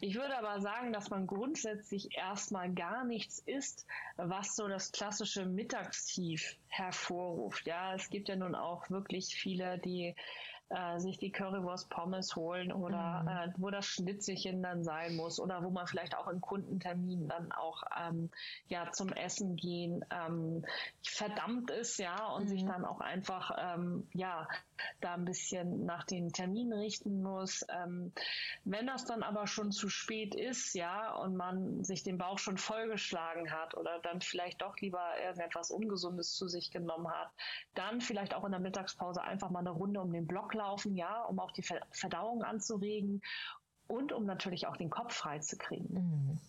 [0.00, 5.44] Ich würde aber sagen, dass man grundsätzlich erstmal gar nichts isst, was so das klassische
[5.44, 7.66] Mittagstief hervorruft.
[7.66, 10.14] Ja, es gibt ja nun auch wirklich viele, die
[10.70, 13.28] äh, sich die Currywurst Pommes holen oder mhm.
[13.28, 17.52] äh, wo das Schnitzelchen dann sein muss oder wo man vielleicht auch in Kundenterminen dann
[17.52, 18.30] auch ähm,
[18.68, 20.64] ja zum Essen gehen ähm,
[21.02, 22.48] verdammt ist ja und mhm.
[22.48, 24.48] sich dann auch einfach ähm, ja
[25.00, 27.64] da ein bisschen nach den Terminen richten muss.
[27.68, 28.12] Ähm,
[28.64, 32.58] wenn das dann aber schon zu spät ist, ja, und man sich den Bauch schon
[32.58, 37.30] vollgeschlagen hat oder dann vielleicht doch lieber irgendetwas Ungesundes zu sich genommen hat,
[37.74, 41.22] dann vielleicht auch in der Mittagspause einfach mal eine Runde um den Block laufen, ja,
[41.24, 43.22] um auch die Verdauung anzuregen
[43.86, 45.94] und um natürlich auch den Kopf frei zu kriegen.
[45.94, 46.40] Mhm.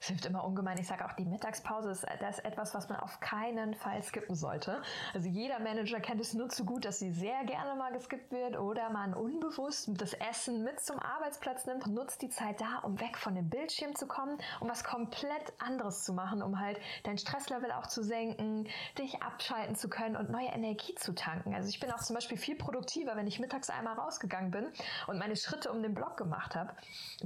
[0.00, 0.78] Es hilft immer ungemein.
[0.78, 4.34] Ich sage auch, die Mittagspause ist das ist etwas, was man auf keinen Fall skippen
[4.34, 4.80] sollte.
[5.12, 8.58] Also jeder Manager kennt es nur zu gut, dass sie sehr gerne mal geskippt wird
[8.58, 12.98] oder man unbewusst das Essen mit zum Arbeitsplatz nimmt und nutzt die Zeit da, um
[12.98, 17.18] weg von dem Bildschirm zu kommen, um was komplett anderes zu machen, um halt dein
[17.18, 21.54] Stresslevel auch zu senken, dich abschalten zu können und neue Energie zu tanken.
[21.54, 24.66] Also ich bin auch zum Beispiel viel produktiver, wenn ich mittags einmal rausgegangen bin
[25.08, 26.72] und meine Schritte um den Block gemacht habe.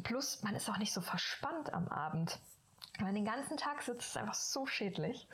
[0.02, 2.40] Plus, man ist auch nicht so verspannt am Abend.
[3.00, 5.26] Man den ganzen Tag sitzt, es einfach so schädlich.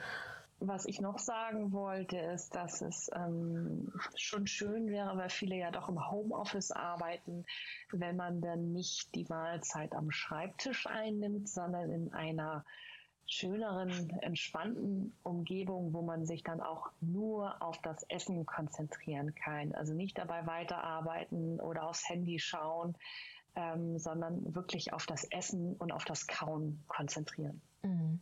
[0.62, 5.70] Was ich noch sagen wollte, ist, dass es ähm, schon schön wäre, weil viele ja
[5.70, 7.46] doch im Homeoffice arbeiten,
[7.92, 12.64] wenn man dann nicht die Mahlzeit am Schreibtisch einnimmt, sondern in einer
[13.26, 19.72] schöneren, entspannten Umgebung, wo man sich dann auch nur auf das Essen konzentrieren kann.
[19.72, 22.96] Also nicht dabei weiterarbeiten oder aufs Handy schauen,
[23.56, 27.60] ähm, sondern wirklich auf das Essen und auf das Kauen konzentrieren.
[27.82, 28.20] Mhm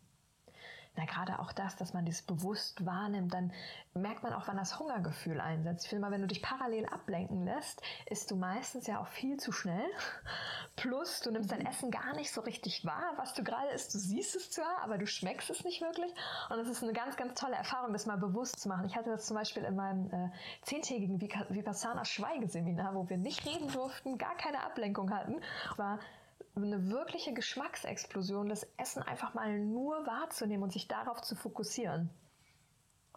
[0.98, 3.52] na gerade auch das, dass man das bewusst wahrnimmt, dann
[3.94, 5.84] merkt man auch, wann das Hungergefühl einsetzt.
[5.84, 9.36] Ich finde mal, wenn du dich parallel ablenken lässt, isst du meistens ja auch viel
[9.36, 9.86] zu schnell.
[10.76, 11.66] Plus, du nimmst dein mhm.
[11.66, 13.94] Essen gar nicht so richtig wahr, was du gerade isst.
[13.94, 16.12] Du siehst es zwar, aber du schmeckst es nicht wirklich.
[16.50, 18.84] Und es ist eine ganz, ganz tolle Erfahrung, das mal bewusst zu machen.
[18.86, 20.30] Ich hatte das zum Beispiel in meinem äh,
[20.62, 25.40] zehntägigen Vipassana Schweigeseminar, wo wir nicht reden durften, gar keine Ablenkung hatten.
[25.76, 26.00] War
[26.66, 32.10] eine wirkliche Geschmacksexplosion, das Essen einfach mal nur wahrzunehmen und sich darauf zu fokussieren.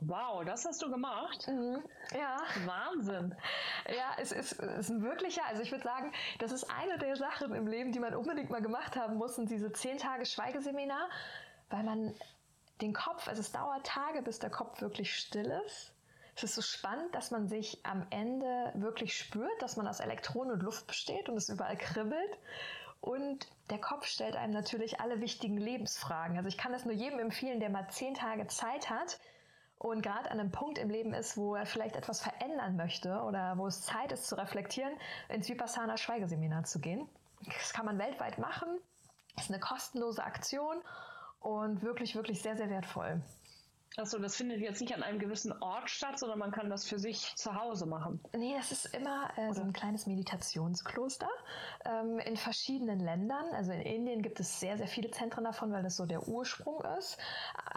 [0.03, 1.47] Wow, das hast du gemacht?
[1.47, 1.83] Mhm.
[2.11, 2.37] Ja.
[2.65, 3.35] Wahnsinn.
[3.87, 7.15] Ja, es ist, es ist ein wirklicher, also ich würde sagen, das ist eine der
[7.15, 11.07] Sachen im Leben, die man unbedingt mal gemacht haben muss, und diese zehn Tage Schweigeseminar,
[11.69, 12.15] weil man
[12.81, 15.93] den Kopf, also es dauert Tage, bis der Kopf wirklich still ist.
[16.35, 20.53] Es ist so spannend, dass man sich am Ende wirklich spürt, dass man aus Elektronen
[20.53, 22.39] und Luft besteht und es überall kribbelt.
[23.01, 26.37] Und der Kopf stellt einem natürlich alle wichtigen Lebensfragen.
[26.37, 29.19] Also ich kann das nur jedem empfehlen, der mal zehn Tage Zeit hat
[29.79, 33.57] und gerade an einem Punkt im Leben ist, wo er vielleicht etwas verändern möchte oder
[33.57, 34.93] wo es Zeit ist zu reflektieren,
[35.29, 37.09] ins Vipassana Schweigeseminar zu gehen.
[37.45, 38.69] Das kann man weltweit machen.
[39.35, 40.77] Das ist eine kostenlose Aktion
[41.39, 43.23] und wirklich, wirklich sehr, sehr wertvoll.
[43.97, 46.97] Achso, das findet jetzt nicht an einem gewissen Ort statt, sondern man kann das für
[46.97, 48.21] sich zu Hause machen.
[48.33, 51.27] Nee, das ist immer äh, so ein kleines Meditationskloster
[51.83, 53.45] ähm, in verschiedenen Ländern.
[53.53, 56.81] Also in Indien gibt es sehr, sehr viele Zentren davon, weil das so der Ursprung
[56.97, 57.17] ist.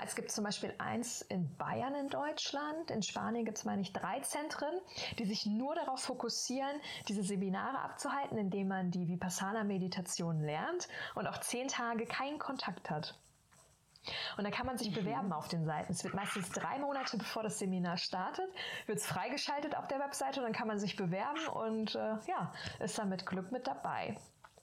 [0.05, 2.93] Es gibt zum Beispiel eins in Bayern in Deutschland.
[2.93, 4.81] In Spanien gibt es, meine ich, drei Zentren,
[5.19, 11.39] die sich nur darauf fokussieren, diese Seminare abzuhalten, indem man die Vipassana-Meditation lernt und auch
[11.39, 13.19] zehn Tage keinen Kontakt hat.
[14.37, 14.95] Und dann kann man sich mhm.
[14.95, 15.93] bewerben auf den Seiten.
[15.93, 18.49] Es wird meistens drei Monate bevor das Seminar startet,
[18.87, 22.53] wird es freigeschaltet auf der Webseite und dann kann man sich bewerben und äh, ja,
[22.81, 24.17] ist dann mit Glück mit dabei.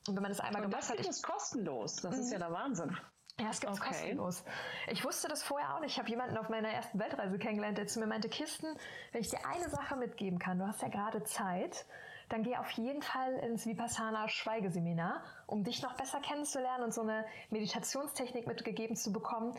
[0.08, 1.97] Und wenn man das einmal und gemacht das hat, ist kostenlos.
[1.97, 2.21] Das mhm.
[2.21, 2.97] ist ja der Wahnsinn.
[3.39, 3.88] Ja, es gibt okay.
[3.89, 4.43] kostenlos.
[4.88, 5.91] Ich wusste das vorher auch nicht.
[5.91, 8.67] Ich habe jemanden auf meiner ersten Weltreise kennengelernt, der zu mir meinte, Kisten,
[9.12, 11.86] wenn ich dir eine Sache mitgeben kann, du hast ja gerade Zeit,
[12.31, 17.01] dann geh auf jeden Fall ins Vipassana Schweigeseminar, um dich noch besser kennenzulernen und so
[17.01, 19.53] eine Meditationstechnik mitgegeben zu bekommen,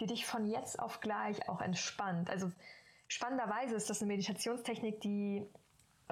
[0.00, 2.30] die dich von jetzt auf gleich auch entspannt.
[2.30, 2.50] Also
[3.06, 5.46] spannenderweise ist das eine Meditationstechnik, die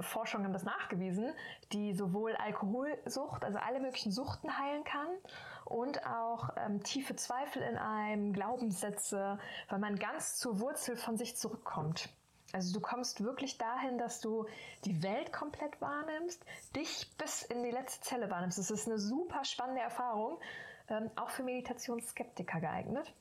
[0.00, 1.32] Forschungen haben das nachgewiesen,
[1.72, 5.08] die sowohl Alkoholsucht, also alle möglichen Suchten heilen kann
[5.64, 9.38] und auch ähm, tiefe Zweifel in einem, Glaubenssätze,
[9.68, 12.08] weil man ganz zur Wurzel von sich zurückkommt.
[12.54, 14.46] Also du kommst wirklich dahin, dass du
[14.84, 16.40] die Welt komplett wahrnimmst,
[16.76, 18.58] dich bis in die letzte Zelle wahrnimmst.
[18.58, 20.38] Das ist eine super spannende Erfahrung,
[20.88, 23.12] ähm, auch für Meditationsskeptiker geeignet.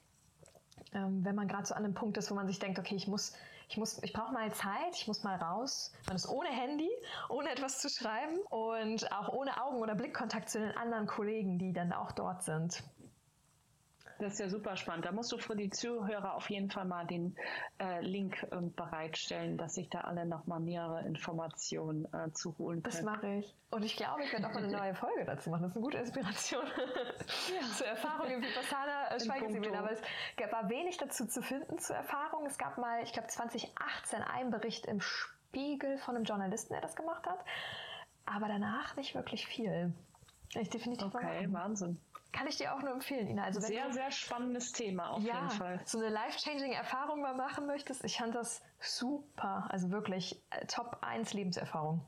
[0.94, 3.08] Ähm, wenn man gerade so an einem Punkt ist, wo man sich denkt, okay, ich
[3.08, 3.34] muss,
[3.70, 5.92] ich muss, ich brauche mal Zeit, ich muss mal raus.
[6.06, 6.92] Man ist ohne Handy,
[7.28, 11.74] ohne etwas zu schreiben und auch ohne Augen- oder Blickkontakt zu den anderen Kollegen, die
[11.74, 12.84] dann auch dort sind.
[14.20, 15.06] Das ist ja super spannend.
[15.06, 17.36] Da musst du für die Zuhörer auf jeden Fall mal den
[17.80, 22.96] äh, Link äh, bereitstellen, dass sich da alle nochmal nähere Informationen äh, zu holen können.
[22.96, 23.56] Das mache ich.
[23.72, 25.64] Und ich glaube, ich werde auch mal eine neue Folge dazu machen.
[25.64, 27.68] Das ist eine gute Inspiration ja.
[27.76, 29.80] zur Erfahrung im Vipassana äh, Schweigeseminar.
[29.80, 30.02] Aber es
[30.52, 32.46] war wenig dazu zu finden zur Erfahrung.
[32.46, 36.96] Es gab mal, ich glaube 2018 einen Bericht im Spiegel von einem Journalisten, der das
[36.96, 37.40] gemacht hat.
[38.26, 39.94] Aber danach nicht wirklich viel.
[40.56, 42.00] Ich definitiv Okay, Wahnsinn.
[42.34, 43.44] Kann ich dir auch nur empfehlen, Ina.
[43.44, 45.80] Also sehr, sehr spannendes Thema auf ja, jeden Fall.
[45.86, 49.68] So eine life-changing Erfahrung mal machen möchtest, ich fand das super.
[49.70, 52.04] Also wirklich äh, Top 1 Lebenserfahrung.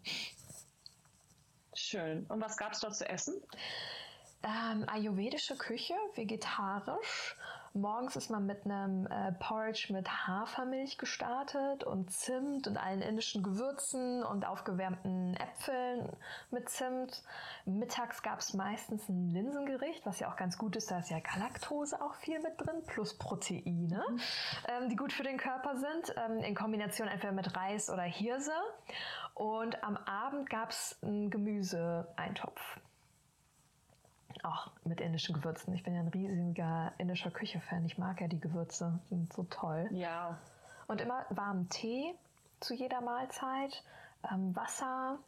[1.75, 2.25] Schön.
[2.25, 3.39] Und was gab es dort zu essen?
[4.41, 7.37] Ähm, ayurvedische Küche, vegetarisch
[7.75, 13.43] Morgens ist man mit einem äh, Porridge mit Hafermilch gestartet und Zimt und allen indischen
[13.43, 16.09] Gewürzen und aufgewärmten Äpfeln
[16.51, 17.21] mit Zimt.
[17.65, 21.19] Mittags gab es meistens ein Linsengericht, was ja auch ganz gut ist, da ist ja
[21.19, 24.19] Galaktose auch viel mit drin, plus Proteine, mhm.
[24.69, 28.53] ähm, die gut für den Körper sind, ähm, in Kombination entweder mit Reis oder Hirse.
[29.33, 32.79] Und am Abend gab es einen Gemüseeintopf.
[34.43, 35.73] Auch mit indischen Gewürzen.
[35.73, 37.85] Ich bin ja ein riesiger indischer Küche-Fan.
[37.85, 39.87] Ich mag ja die Gewürze, die sind so toll.
[39.91, 40.37] Ja.
[40.87, 42.13] Und immer warmen Tee
[42.59, 43.83] zu jeder Mahlzeit,
[44.31, 45.19] ähm, Wasser,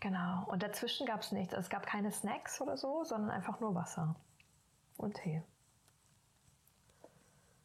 [0.00, 0.44] genau.
[0.46, 1.54] Und dazwischen gab es nichts.
[1.54, 4.14] Also es gab keine Snacks oder so, sondern einfach nur Wasser
[4.96, 5.42] und Tee.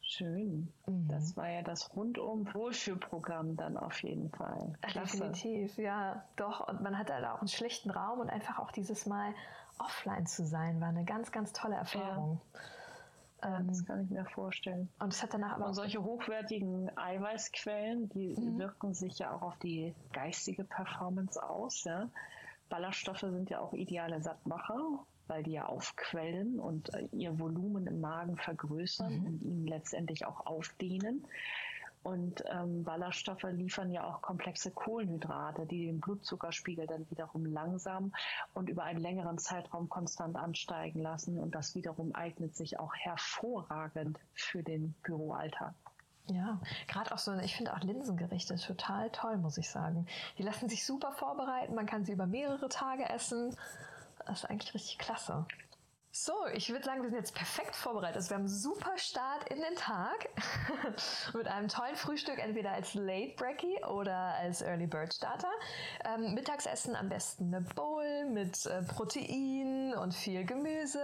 [0.01, 0.71] Schön.
[0.85, 1.07] Mhm.
[1.09, 4.77] Das war ja das rundum Wohlfühlprogramm dann auf jeden Fall.
[4.81, 5.17] Klasse.
[5.17, 6.67] Definitiv, ja, doch.
[6.67, 9.33] Und man hatte halt auch einen schlichten Raum und einfach auch dieses Mal
[9.79, 12.41] offline zu sein, war eine ganz, ganz tolle Erfahrung.
[13.43, 13.59] Ja.
[13.59, 14.89] Ähm, das kann ich mir vorstellen.
[14.99, 18.57] Und es hat danach aber und solche hochwertigen Eiweißquellen, die mhm.
[18.59, 21.83] wirken sich ja auch auf die geistige Performance aus.
[21.83, 22.09] Ja?
[22.69, 28.01] Ballaststoffe sind ja auch ideale Sattmacher weil die ja aufquellen und äh, ihr Volumen im
[28.01, 29.25] Magen vergrößern mhm.
[29.25, 31.25] und ihn letztendlich auch aufdehnen.
[32.05, 38.13] Und ähm, Ballaststoffe liefern ja auch komplexe Kohlenhydrate, die den Blutzuckerspiegel dann wiederum langsam
[38.53, 41.39] und über einen längeren Zeitraum konstant ansteigen lassen.
[41.39, 45.73] Und das wiederum eignet sich auch hervorragend für den Büroalltag.
[46.27, 50.05] Ja, gerade auch so, ich finde auch Linsengerichte total toll, muss ich sagen.
[50.37, 53.55] Die lassen sich super vorbereiten, man kann sie über mehrere Tage essen.
[54.27, 55.47] Das ist eigentlich richtig klasse.
[56.17, 58.15] So, ich würde sagen, wir sind jetzt perfekt vorbereitet.
[58.15, 60.29] Also wir haben einen super Start in den Tag
[61.33, 65.51] mit einem tollen Frühstück, entweder als Late Brekkie oder als Early Bird Starter.
[66.05, 71.03] Ähm, Mittagsessen am besten eine Bowl mit äh, Protein und viel Gemüse.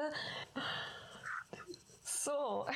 [2.23, 2.67] So,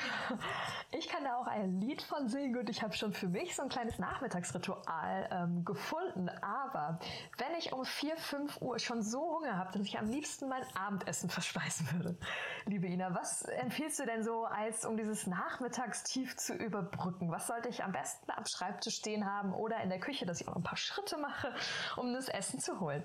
[0.91, 3.61] ich kann da auch ein Lied von singen und ich habe schon für mich so
[3.61, 6.29] ein kleines Nachmittagsritual ähm, gefunden.
[6.41, 6.97] Aber
[7.37, 10.63] wenn ich um 4, 5 Uhr schon so Hunger habe, dass ich am liebsten mein
[10.75, 12.17] Abendessen verspeisen würde,
[12.65, 17.29] liebe Ina, was empfiehlst du denn so, als um dieses Nachmittagstief zu überbrücken?
[17.29, 20.47] Was sollte ich am besten am Schreibtisch stehen haben oder in der Küche, dass ich
[20.47, 21.53] auch ein paar Schritte mache,
[21.97, 23.03] um das Essen zu holen?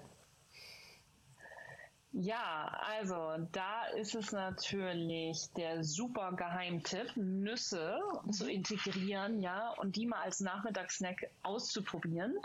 [2.13, 8.33] Ja, also da ist es natürlich der super Geheimtipp, Nüsse mhm.
[8.33, 12.37] zu integrieren, ja, und die mal als Nachmittagssnack auszuprobieren.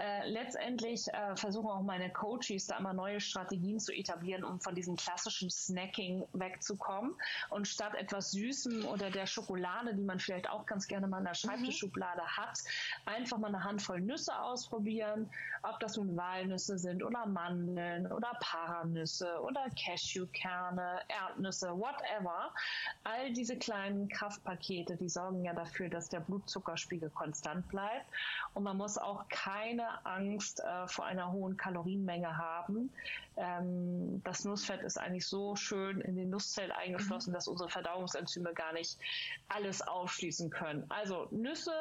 [0.00, 4.74] Äh, letztendlich äh, versuchen auch meine Coaches da immer neue Strategien zu etablieren, um von
[4.74, 7.14] diesem klassischen Snacking wegzukommen.
[7.50, 11.26] Und statt etwas Süßem oder der Schokolade, die man vielleicht auch ganz gerne mal in
[11.26, 12.36] der Schreibtischschublade mhm.
[12.38, 12.58] hat,
[13.04, 15.28] einfach mal eine Handvoll Nüsse ausprobieren,
[15.64, 22.54] ob das nun Walnüsse sind oder Mandeln oder Paranüsse oder Cashewkerne, Erdnüsse, whatever.
[23.04, 28.06] All diese kleinen Kraftpakete, die sorgen ja dafür, dass der Blutzuckerspiegel konstant bleibt.
[28.54, 32.90] Und man muss auch keine Angst äh, vor einer hohen Kalorienmenge haben.
[33.36, 37.34] Ähm, das Nussfett ist eigentlich so schön in den Nusszell eingeschlossen, mhm.
[37.34, 38.98] dass unsere Verdauungsenzyme gar nicht
[39.48, 40.84] alles aufschließen können.
[40.88, 41.72] Also Nüsse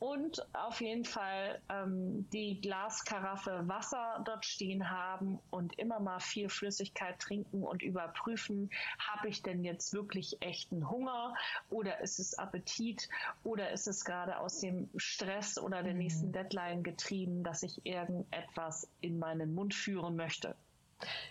[0.00, 6.48] und auf jeden Fall ähm, die Glaskaraffe Wasser dort stehen haben und immer mal viel
[6.48, 11.34] Flüssigkeit trinken und überprüfen, habe ich denn jetzt wirklich echten Hunger
[11.70, 13.08] oder ist es Appetit
[13.44, 15.98] oder ist es gerade aus dem Stress oder der mhm.
[15.98, 20.54] nächsten Deadline getrieben, dass ich irgendetwas in meinen Mund führen möchte.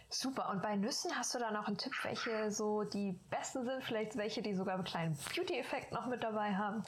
[0.09, 0.49] Super.
[0.49, 3.83] Und bei Nüssen hast du da noch einen Tipp, welche so die besten sind?
[3.83, 6.83] Vielleicht welche, die sogar einen kleinen Beauty-Effekt noch mit dabei haben?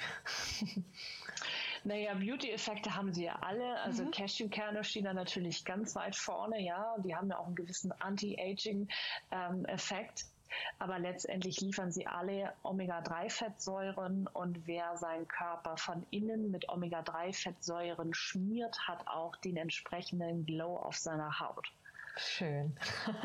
[1.84, 3.80] Naja, Beauty-Effekte haben sie ja alle.
[3.82, 4.10] Also mhm.
[4.12, 6.92] Cashewkerne stehen da natürlich ganz weit vorne, ja.
[6.94, 10.22] Und die haben ja auch einen gewissen Anti-Aging-Effekt.
[10.22, 10.28] Ähm,
[10.80, 18.78] aber letztendlich liefern sie alle Omega-3-Fettsäuren und wer seinen Körper von innen mit Omega-3-Fettsäuren schmiert,
[18.88, 21.68] hat auch den entsprechenden Glow auf seiner Haut.
[22.18, 22.76] Schön.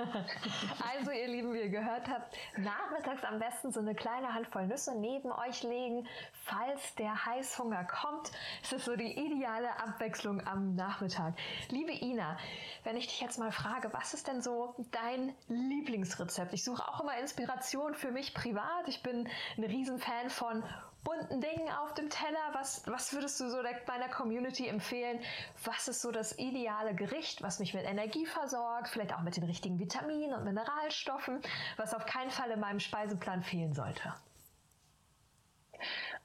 [0.95, 4.95] also ihr Lieben, wie ihr gehört habt, nachmittags am besten so eine kleine Handvoll Nüsse
[4.95, 6.07] neben euch legen,
[6.45, 8.31] falls der Heißhunger kommt.
[8.63, 11.35] Es ist so die ideale Abwechslung am Nachmittag.
[11.71, 12.37] Liebe Ina,
[12.85, 16.53] wenn ich dich jetzt mal frage, was ist denn so dein Lieblingsrezept?
[16.53, 18.89] Ich suche auch immer Inspiration für mich privat.
[18.89, 19.27] Ich bin
[19.57, 20.63] ein Riesenfan von
[21.05, 22.51] bunten Dingen auf dem Teller.
[22.53, 25.21] Was, was würdest du so meiner Community empfehlen?
[25.65, 29.45] Was ist so das ideale Gericht, was mich mit Energie versorgt, vielleicht auch mit den
[29.45, 31.41] richtigen Vitaminen und Mineralstoffen,
[31.77, 34.15] was auf keinen Fall in meinem Speiseplan fehlen sollte?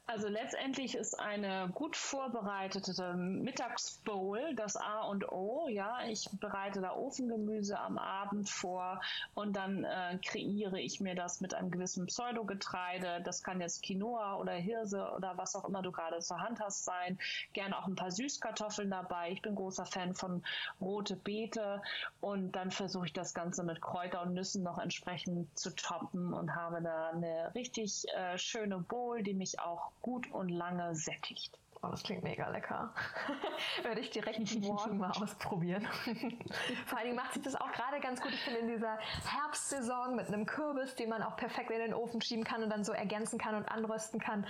[0.10, 5.67] Also letztendlich ist eine gut vorbereitete Mittagsbowl das A und O.
[5.67, 9.02] Ja, ich bereite da Ofengemüse am Abend vor
[9.36, 13.22] und dann äh, kreiere ich mir das mit einem gewissen Pseudogetreide.
[13.26, 16.86] Das kann jetzt Quinoa oder Hirse oder was auch immer du gerade zur Hand hast
[16.86, 17.20] sein.
[17.52, 19.32] Gerne auch ein paar Süßkartoffeln dabei.
[19.32, 20.41] Ich bin großer Fan von
[20.80, 21.82] rote Beete
[22.22, 26.56] und dann versuche ich das Ganze mit Kräuter und Nüssen noch entsprechend zu toppen und
[26.56, 31.58] habe da eine richtig äh, schöne Bowl, die mich auch gut und lange sättigt.
[31.83, 32.91] Oh, das klingt mega lecker.
[33.83, 35.87] Werde ich direkt morgen mal ausprobieren.
[36.85, 38.31] Vor allen Dingen macht sich das auch gerade ganz gut.
[38.33, 42.21] Ich finde in dieser Herbstsaison mit einem Kürbis, den man auch perfekt in den Ofen
[42.21, 44.48] schieben kann und dann so ergänzen kann und anrösten kann.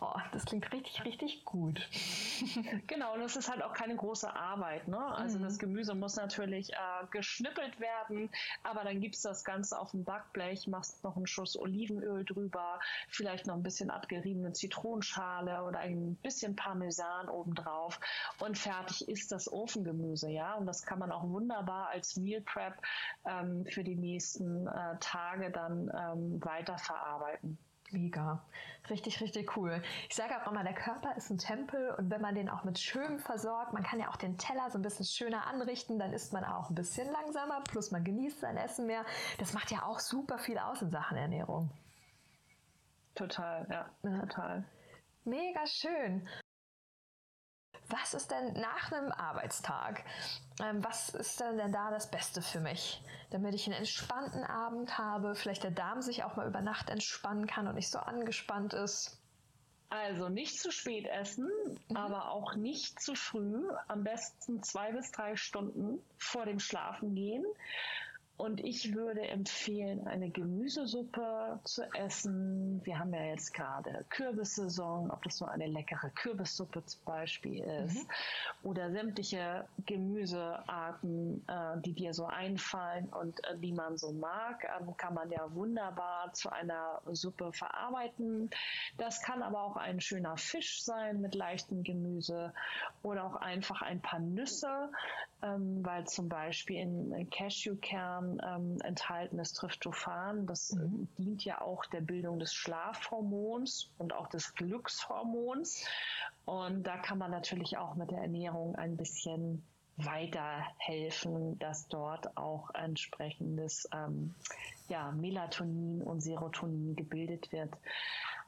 [0.00, 1.88] Oh, das klingt richtig, richtig gut.
[2.86, 4.86] genau, und es ist halt auch keine große Arbeit.
[4.86, 4.98] Ne?
[4.98, 5.42] Also mhm.
[5.42, 8.30] das Gemüse muss natürlich äh, geschnippelt werden,
[8.62, 12.78] aber dann gibst du das Ganze auf dem Backblech, machst noch einen Schuss Olivenöl drüber,
[13.08, 17.98] vielleicht noch ein bisschen abgeriebene Zitronenschale oder ein bisschen Parmesan obendrauf
[18.38, 20.30] und fertig ist das Ofengemüse.
[20.30, 22.74] Ja, und das kann man auch wunderbar als Meal Prep
[23.24, 27.58] ähm, für die nächsten äh, Tage dann ähm, weiterverarbeiten.
[27.90, 28.42] Mega.
[28.90, 29.82] Richtig, richtig cool.
[30.08, 32.78] Ich sage auch immer, der Körper ist ein Tempel und wenn man den auch mit
[32.78, 36.32] Schönem versorgt, man kann ja auch den Teller so ein bisschen schöner anrichten, dann isst
[36.32, 39.04] man auch ein bisschen langsamer, plus man genießt sein Essen mehr.
[39.38, 41.70] Das macht ja auch super viel aus in Sachen Ernährung.
[43.14, 44.18] Total, ja, ja.
[44.20, 44.64] total.
[45.24, 46.28] Mega schön.
[47.90, 50.04] Was ist denn nach einem Arbeitstag?
[50.60, 53.02] Ähm, was ist denn, denn da das Beste für mich?
[53.30, 57.46] Damit ich einen entspannten Abend habe, vielleicht der Darm sich auch mal über Nacht entspannen
[57.46, 59.18] kann und nicht so angespannt ist.
[59.90, 61.48] Also nicht zu spät essen,
[61.88, 61.96] mhm.
[61.96, 63.66] aber auch nicht zu früh.
[63.86, 67.44] Am besten zwei bis drei Stunden vor dem Schlafen gehen.
[68.38, 72.80] Und ich würde empfehlen, eine Gemüsesuppe zu essen.
[72.84, 77.96] Wir haben ja jetzt gerade Kürbissaison, ob das nur eine leckere Kürbissuppe zum Beispiel ist
[77.96, 78.08] mhm.
[78.62, 84.92] oder sämtliche Gemüsearten, äh, die dir so einfallen und äh, die man so mag, äh,
[84.96, 88.50] kann man ja wunderbar zu einer Suppe verarbeiten.
[88.98, 92.54] Das kann aber auch ein schöner Fisch sein mit leichtem Gemüse
[93.02, 94.92] oder auch einfach ein paar Nüsse,
[95.42, 100.46] ähm, weil zum Beispiel in Cashewkern ähm, enthaltenes Tryptophan.
[100.46, 101.08] Das äh, mhm.
[101.16, 105.86] dient ja auch der Bildung des Schlafhormons und auch des Glückshormons.
[106.44, 109.62] Und da kann man natürlich auch mit der Ernährung ein bisschen
[109.98, 114.34] weiterhelfen, dass dort auch entsprechendes ähm,
[114.88, 117.74] ja, Melatonin und Serotonin gebildet wird.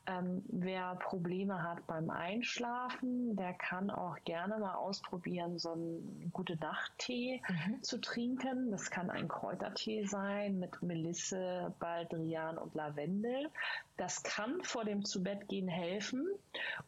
[0.06, 6.56] Ähm, wer Probleme hat beim Einschlafen, der kann auch gerne mal ausprobieren, so einen gute
[6.56, 7.82] Nacht-Tee mhm.
[7.82, 8.70] zu trinken.
[8.70, 13.50] Das kann ein Kräutertee sein mit Melisse, Baldrian und Lavendel.
[13.98, 16.26] Das kann vor dem Zubettgehen helfen,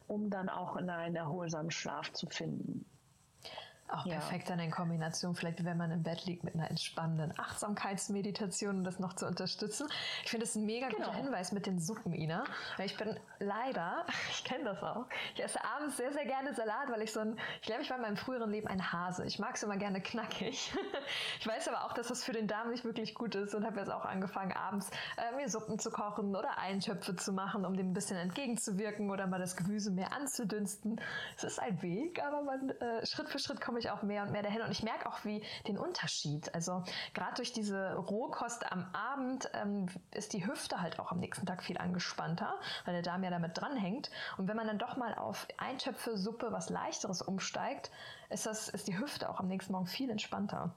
[0.07, 2.85] um dann auch in einen erholsamen Schlaf zu finden.
[3.89, 4.13] Auch ja.
[4.13, 8.83] perfekt dann in Kombination, vielleicht wenn man im Bett liegt mit einer entspannenden Achtsamkeitsmeditation, um
[8.83, 9.87] das noch zu unterstützen.
[10.23, 11.05] Ich finde das ein mega genau.
[11.05, 12.43] guter Hinweis mit den Suppen, Ina.
[12.77, 15.05] Weil ich bin leider, ich kenne das auch,
[15.35, 17.97] ich esse abends sehr, sehr gerne Salat, weil ich so ein, ich glaube, ich war
[17.97, 19.25] in meinem früheren Leben ein Hase.
[19.25, 20.73] Ich mag es immer gerne knackig.
[21.39, 23.79] Ich weiß aber auch, dass das für den Darm nicht wirklich gut ist und habe
[23.79, 27.89] jetzt auch angefangen, abends äh, mir Suppen zu kochen oder Eintöpfe zu machen, um dem
[27.89, 31.01] ein bisschen entgegenzuwirken oder mal das Gemüse mehr anzudünsten.
[31.35, 34.31] Es ist ein Weg, aber man, äh, Schritt für Schritt komme ich auch mehr und
[34.31, 36.53] mehr dahin und ich merke auch wie den Unterschied.
[36.53, 36.83] Also
[37.15, 41.63] gerade durch diese Rohkost am Abend ähm, ist die Hüfte halt auch am nächsten Tag
[41.63, 42.53] viel angespannter,
[42.85, 44.11] weil der Darm ja damit dranhängt.
[44.37, 47.89] Und wenn man dann doch mal auf Eintöpfe, Suppe, was leichteres umsteigt,
[48.29, 50.75] ist, das, ist die Hüfte auch am nächsten Morgen viel entspannter.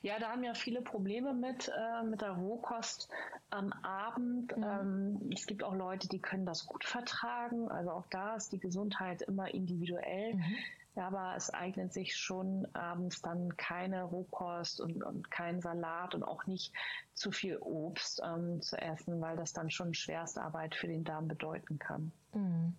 [0.00, 3.10] Ja, da haben ja viele Probleme mit, äh, mit der Rohkost
[3.50, 4.56] am Abend.
[4.56, 4.64] Mhm.
[4.64, 7.70] Ähm, es gibt auch Leute, die können das gut vertragen.
[7.70, 10.36] Also auch da ist die Gesundheit immer individuell.
[10.36, 10.56] Mhm.
[10.96, 16.24] Ja, aber es eignet sich schon abends dann keine Rohkost und, und kein Salat und
[16.24, 16.72] auch nicht
[17.14, 21.78] zu viel Obst ähm, zu essen, weil das dann schon Schwerstarbeit für den Darm bedeuten
[21.78, 22.12] kann.
[22.34, 22.74] Mhm.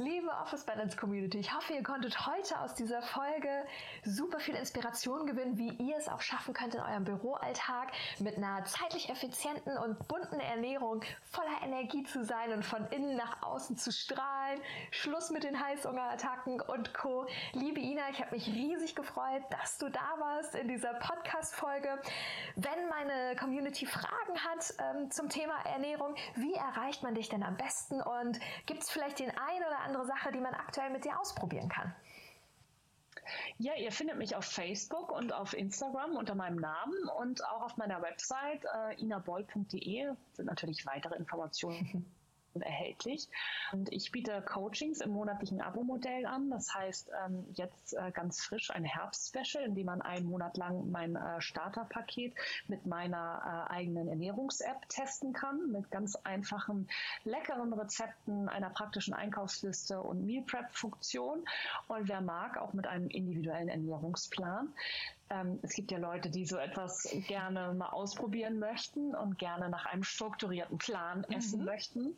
[0.00, 3.64] Liebe Office Balance Community, ich hoffe, ihr konntet heute aus dieser Folge
[4.04, 7.90] super viel Inspiration gewinnen, wie ihr es auch schaffen könnt, in eurem Büroalltag
[8.20, 13.42] mit einer zeitlich effizienten und bunten Ernährung voller Energie zu sein und von innen nach
[13.42, 14.60] außen zu strahlen.
[14.92, 17.26] Schluss mit den Heißhungerattacken und Co.
[17.54, 22.00] Liebe Ina, ich habe mich riesig gefreut, dass du da warst in dieser Podcast-Folge.
[22.54, 27.56] Wenn meine Community Fragen hat ähm, zum Thema Ernährung, wie erreicht man dich denn am
[27.56, 31.18] besten und gibt es vielleicht den einen oder andere Sache, die man aktuell mit dir
[31.18, 31.94] ausprobieren kann?
[33.58, 37.76] Ja, ihr findet mich auf Facebook und auf Instagram unter meinem Namen und auch auf
[37.76, 42.06] meiner Website äh, inaboll.de sind natürlich weitere Informationen
[42.54, 43.28] erhältlich.
[43.72, 46.50] Und ich biete Coachings im monatlichen Abo-Modell an.
[46.50, 50.90] Das heißt, ähm, jetzt äh, ganz frisch ein Herbst-Special, in dem man einen Monat lang
[50.90, 52.34] mein äh, Starterpaket
[52.66, 56.88] mit meiner äh, eigenen Ernährungs-App testen kann, mit ganz einfachen,
[57.24, 61.44] leckeren Rezepten, einer praktischen Einkaufsliste und Meal Prep-Funktion.
[61.88, 64.72] Und wer mag, auch mit einem individuellen Ernährungsplan.
[65.30, 69.86] Ähm, es gibt ja Leute, die so etwas gerne mal ausprobieren möchten und gerne nach
[69.86, 71.66] einem strukturierten Plan essen mhm.
[71.66, 72.16] möchten.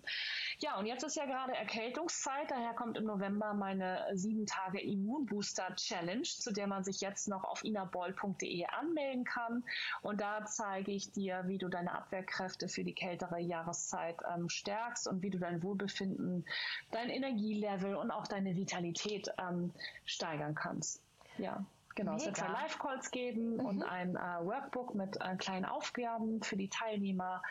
[0.58, 5.74] Ja, und jetzt ist ja gerade Erkältungszeit, daher kommt im November meine sieben Tage Immunbooster
[5.76, 9.64] Challenge, zu der man sich jetzt noch auf inaboll.de anmelden kann.
[10.02, 15.08] Und da zeige ich dir, wie du deine Abwehrkräfte für die kältere Jahreszeit ähm, stärkst
[15.08, 16.44] und wie du dein Wohlbefinden,
[16.90, 19.72] dein Energielevel und auch deine Vitalität ähm,
[20.04, 21.02] steigern kannst.
[21.38, 21.64] Ja.
[22.00, 22.22] Genau, Mega.
[22.22, 23.66] es wird zwei Live-Calls geben mhm.
[23.66, 27.42] und ein äh, Workbook mit äh, kleinen Aufgaben für die Teilnehmer.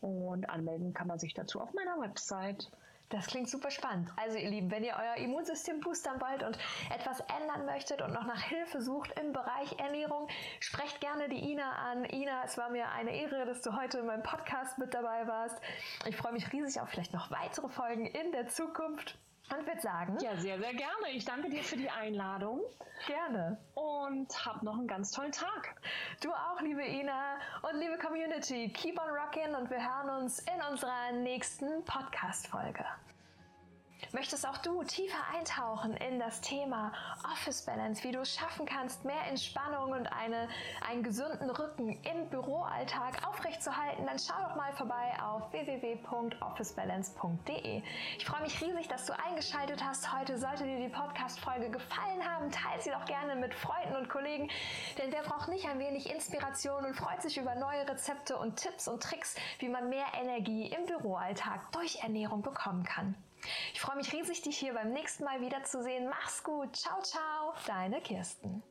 [0.00, 2.70] Und anmelden kann man sich dazu auf meiner Website.
[3.08, 4.12] Das klingt super spannend.
[4.16, 6.56] Also ihr Lieben, wenn ihr euer Immunsystem boostern wollt und
[6.94, 10.28] etwas ändern möchtet und noch nach Hilfe sucht im Bereich Ernährung,
[10.60, 12.04] sprecht gerne die Ina an.
[12.04, 15.60] Ina, es war mir eine Ehre, dass du heute in meinem Podcast mit dabei warst.
[16.06, 19.18] Ich freue mich riesig auf vielleicht noch weitere Folgen in der Zukunft.
[19.50, 20.18] Und würde sagen.
[20.20, 21.10] Ja, sehr, sehr gerne.
[21.12, 22.60] Ich danke dir für die Einladung.
[23.06, 23.58] Gerne.
[23.74, 25.74] Und hab noch einen ganz tollen Tag.
[26.20, 28.68] Du auch, liebe Ina und liebe Community.
[28.70, 32.84] Keep on rocking und wir hören uns in unserer nächsten Podcast-Folge.
[34.12, 36.92] Möchtest auch du tiefer eintauchen in das Thema
[37.32, 40.48] Office Balance, wie du es schaffen kannst, mehr Entspannung und eine,
[40.88, 47.82] einen gesunden Rücken im Büroalltag aufrechtzuerhalten, dann schau doch mal vorbei auf www.officebalance.de.
[48.16, 50.38] Ich freue mich riesig, dass du eingeschaltet hast heute.
[50.38, 54.48] Sollte dir die Podcast-Folge gefallen haben, teile sie doch gerne mit Freunden und Kollegen,
[54.96, 58.88] denn wer braucht nicht ein wenig Inspiration und freut sich über neue Rezepte und Tipps
[58.88, 63.14] und Tricks, wie man mehr Energie im Büroalltag durch Ernährung bekommen kann.
[63.72, 66.08] Ich freue mich riesig, dich hier beim nächsten Mal wiederzusehen.
[66.08, 66.76] Mach's gut.
[66.76, 67.54] Ciao, ciao.
[67.66, 68.62] Deine Kirsten.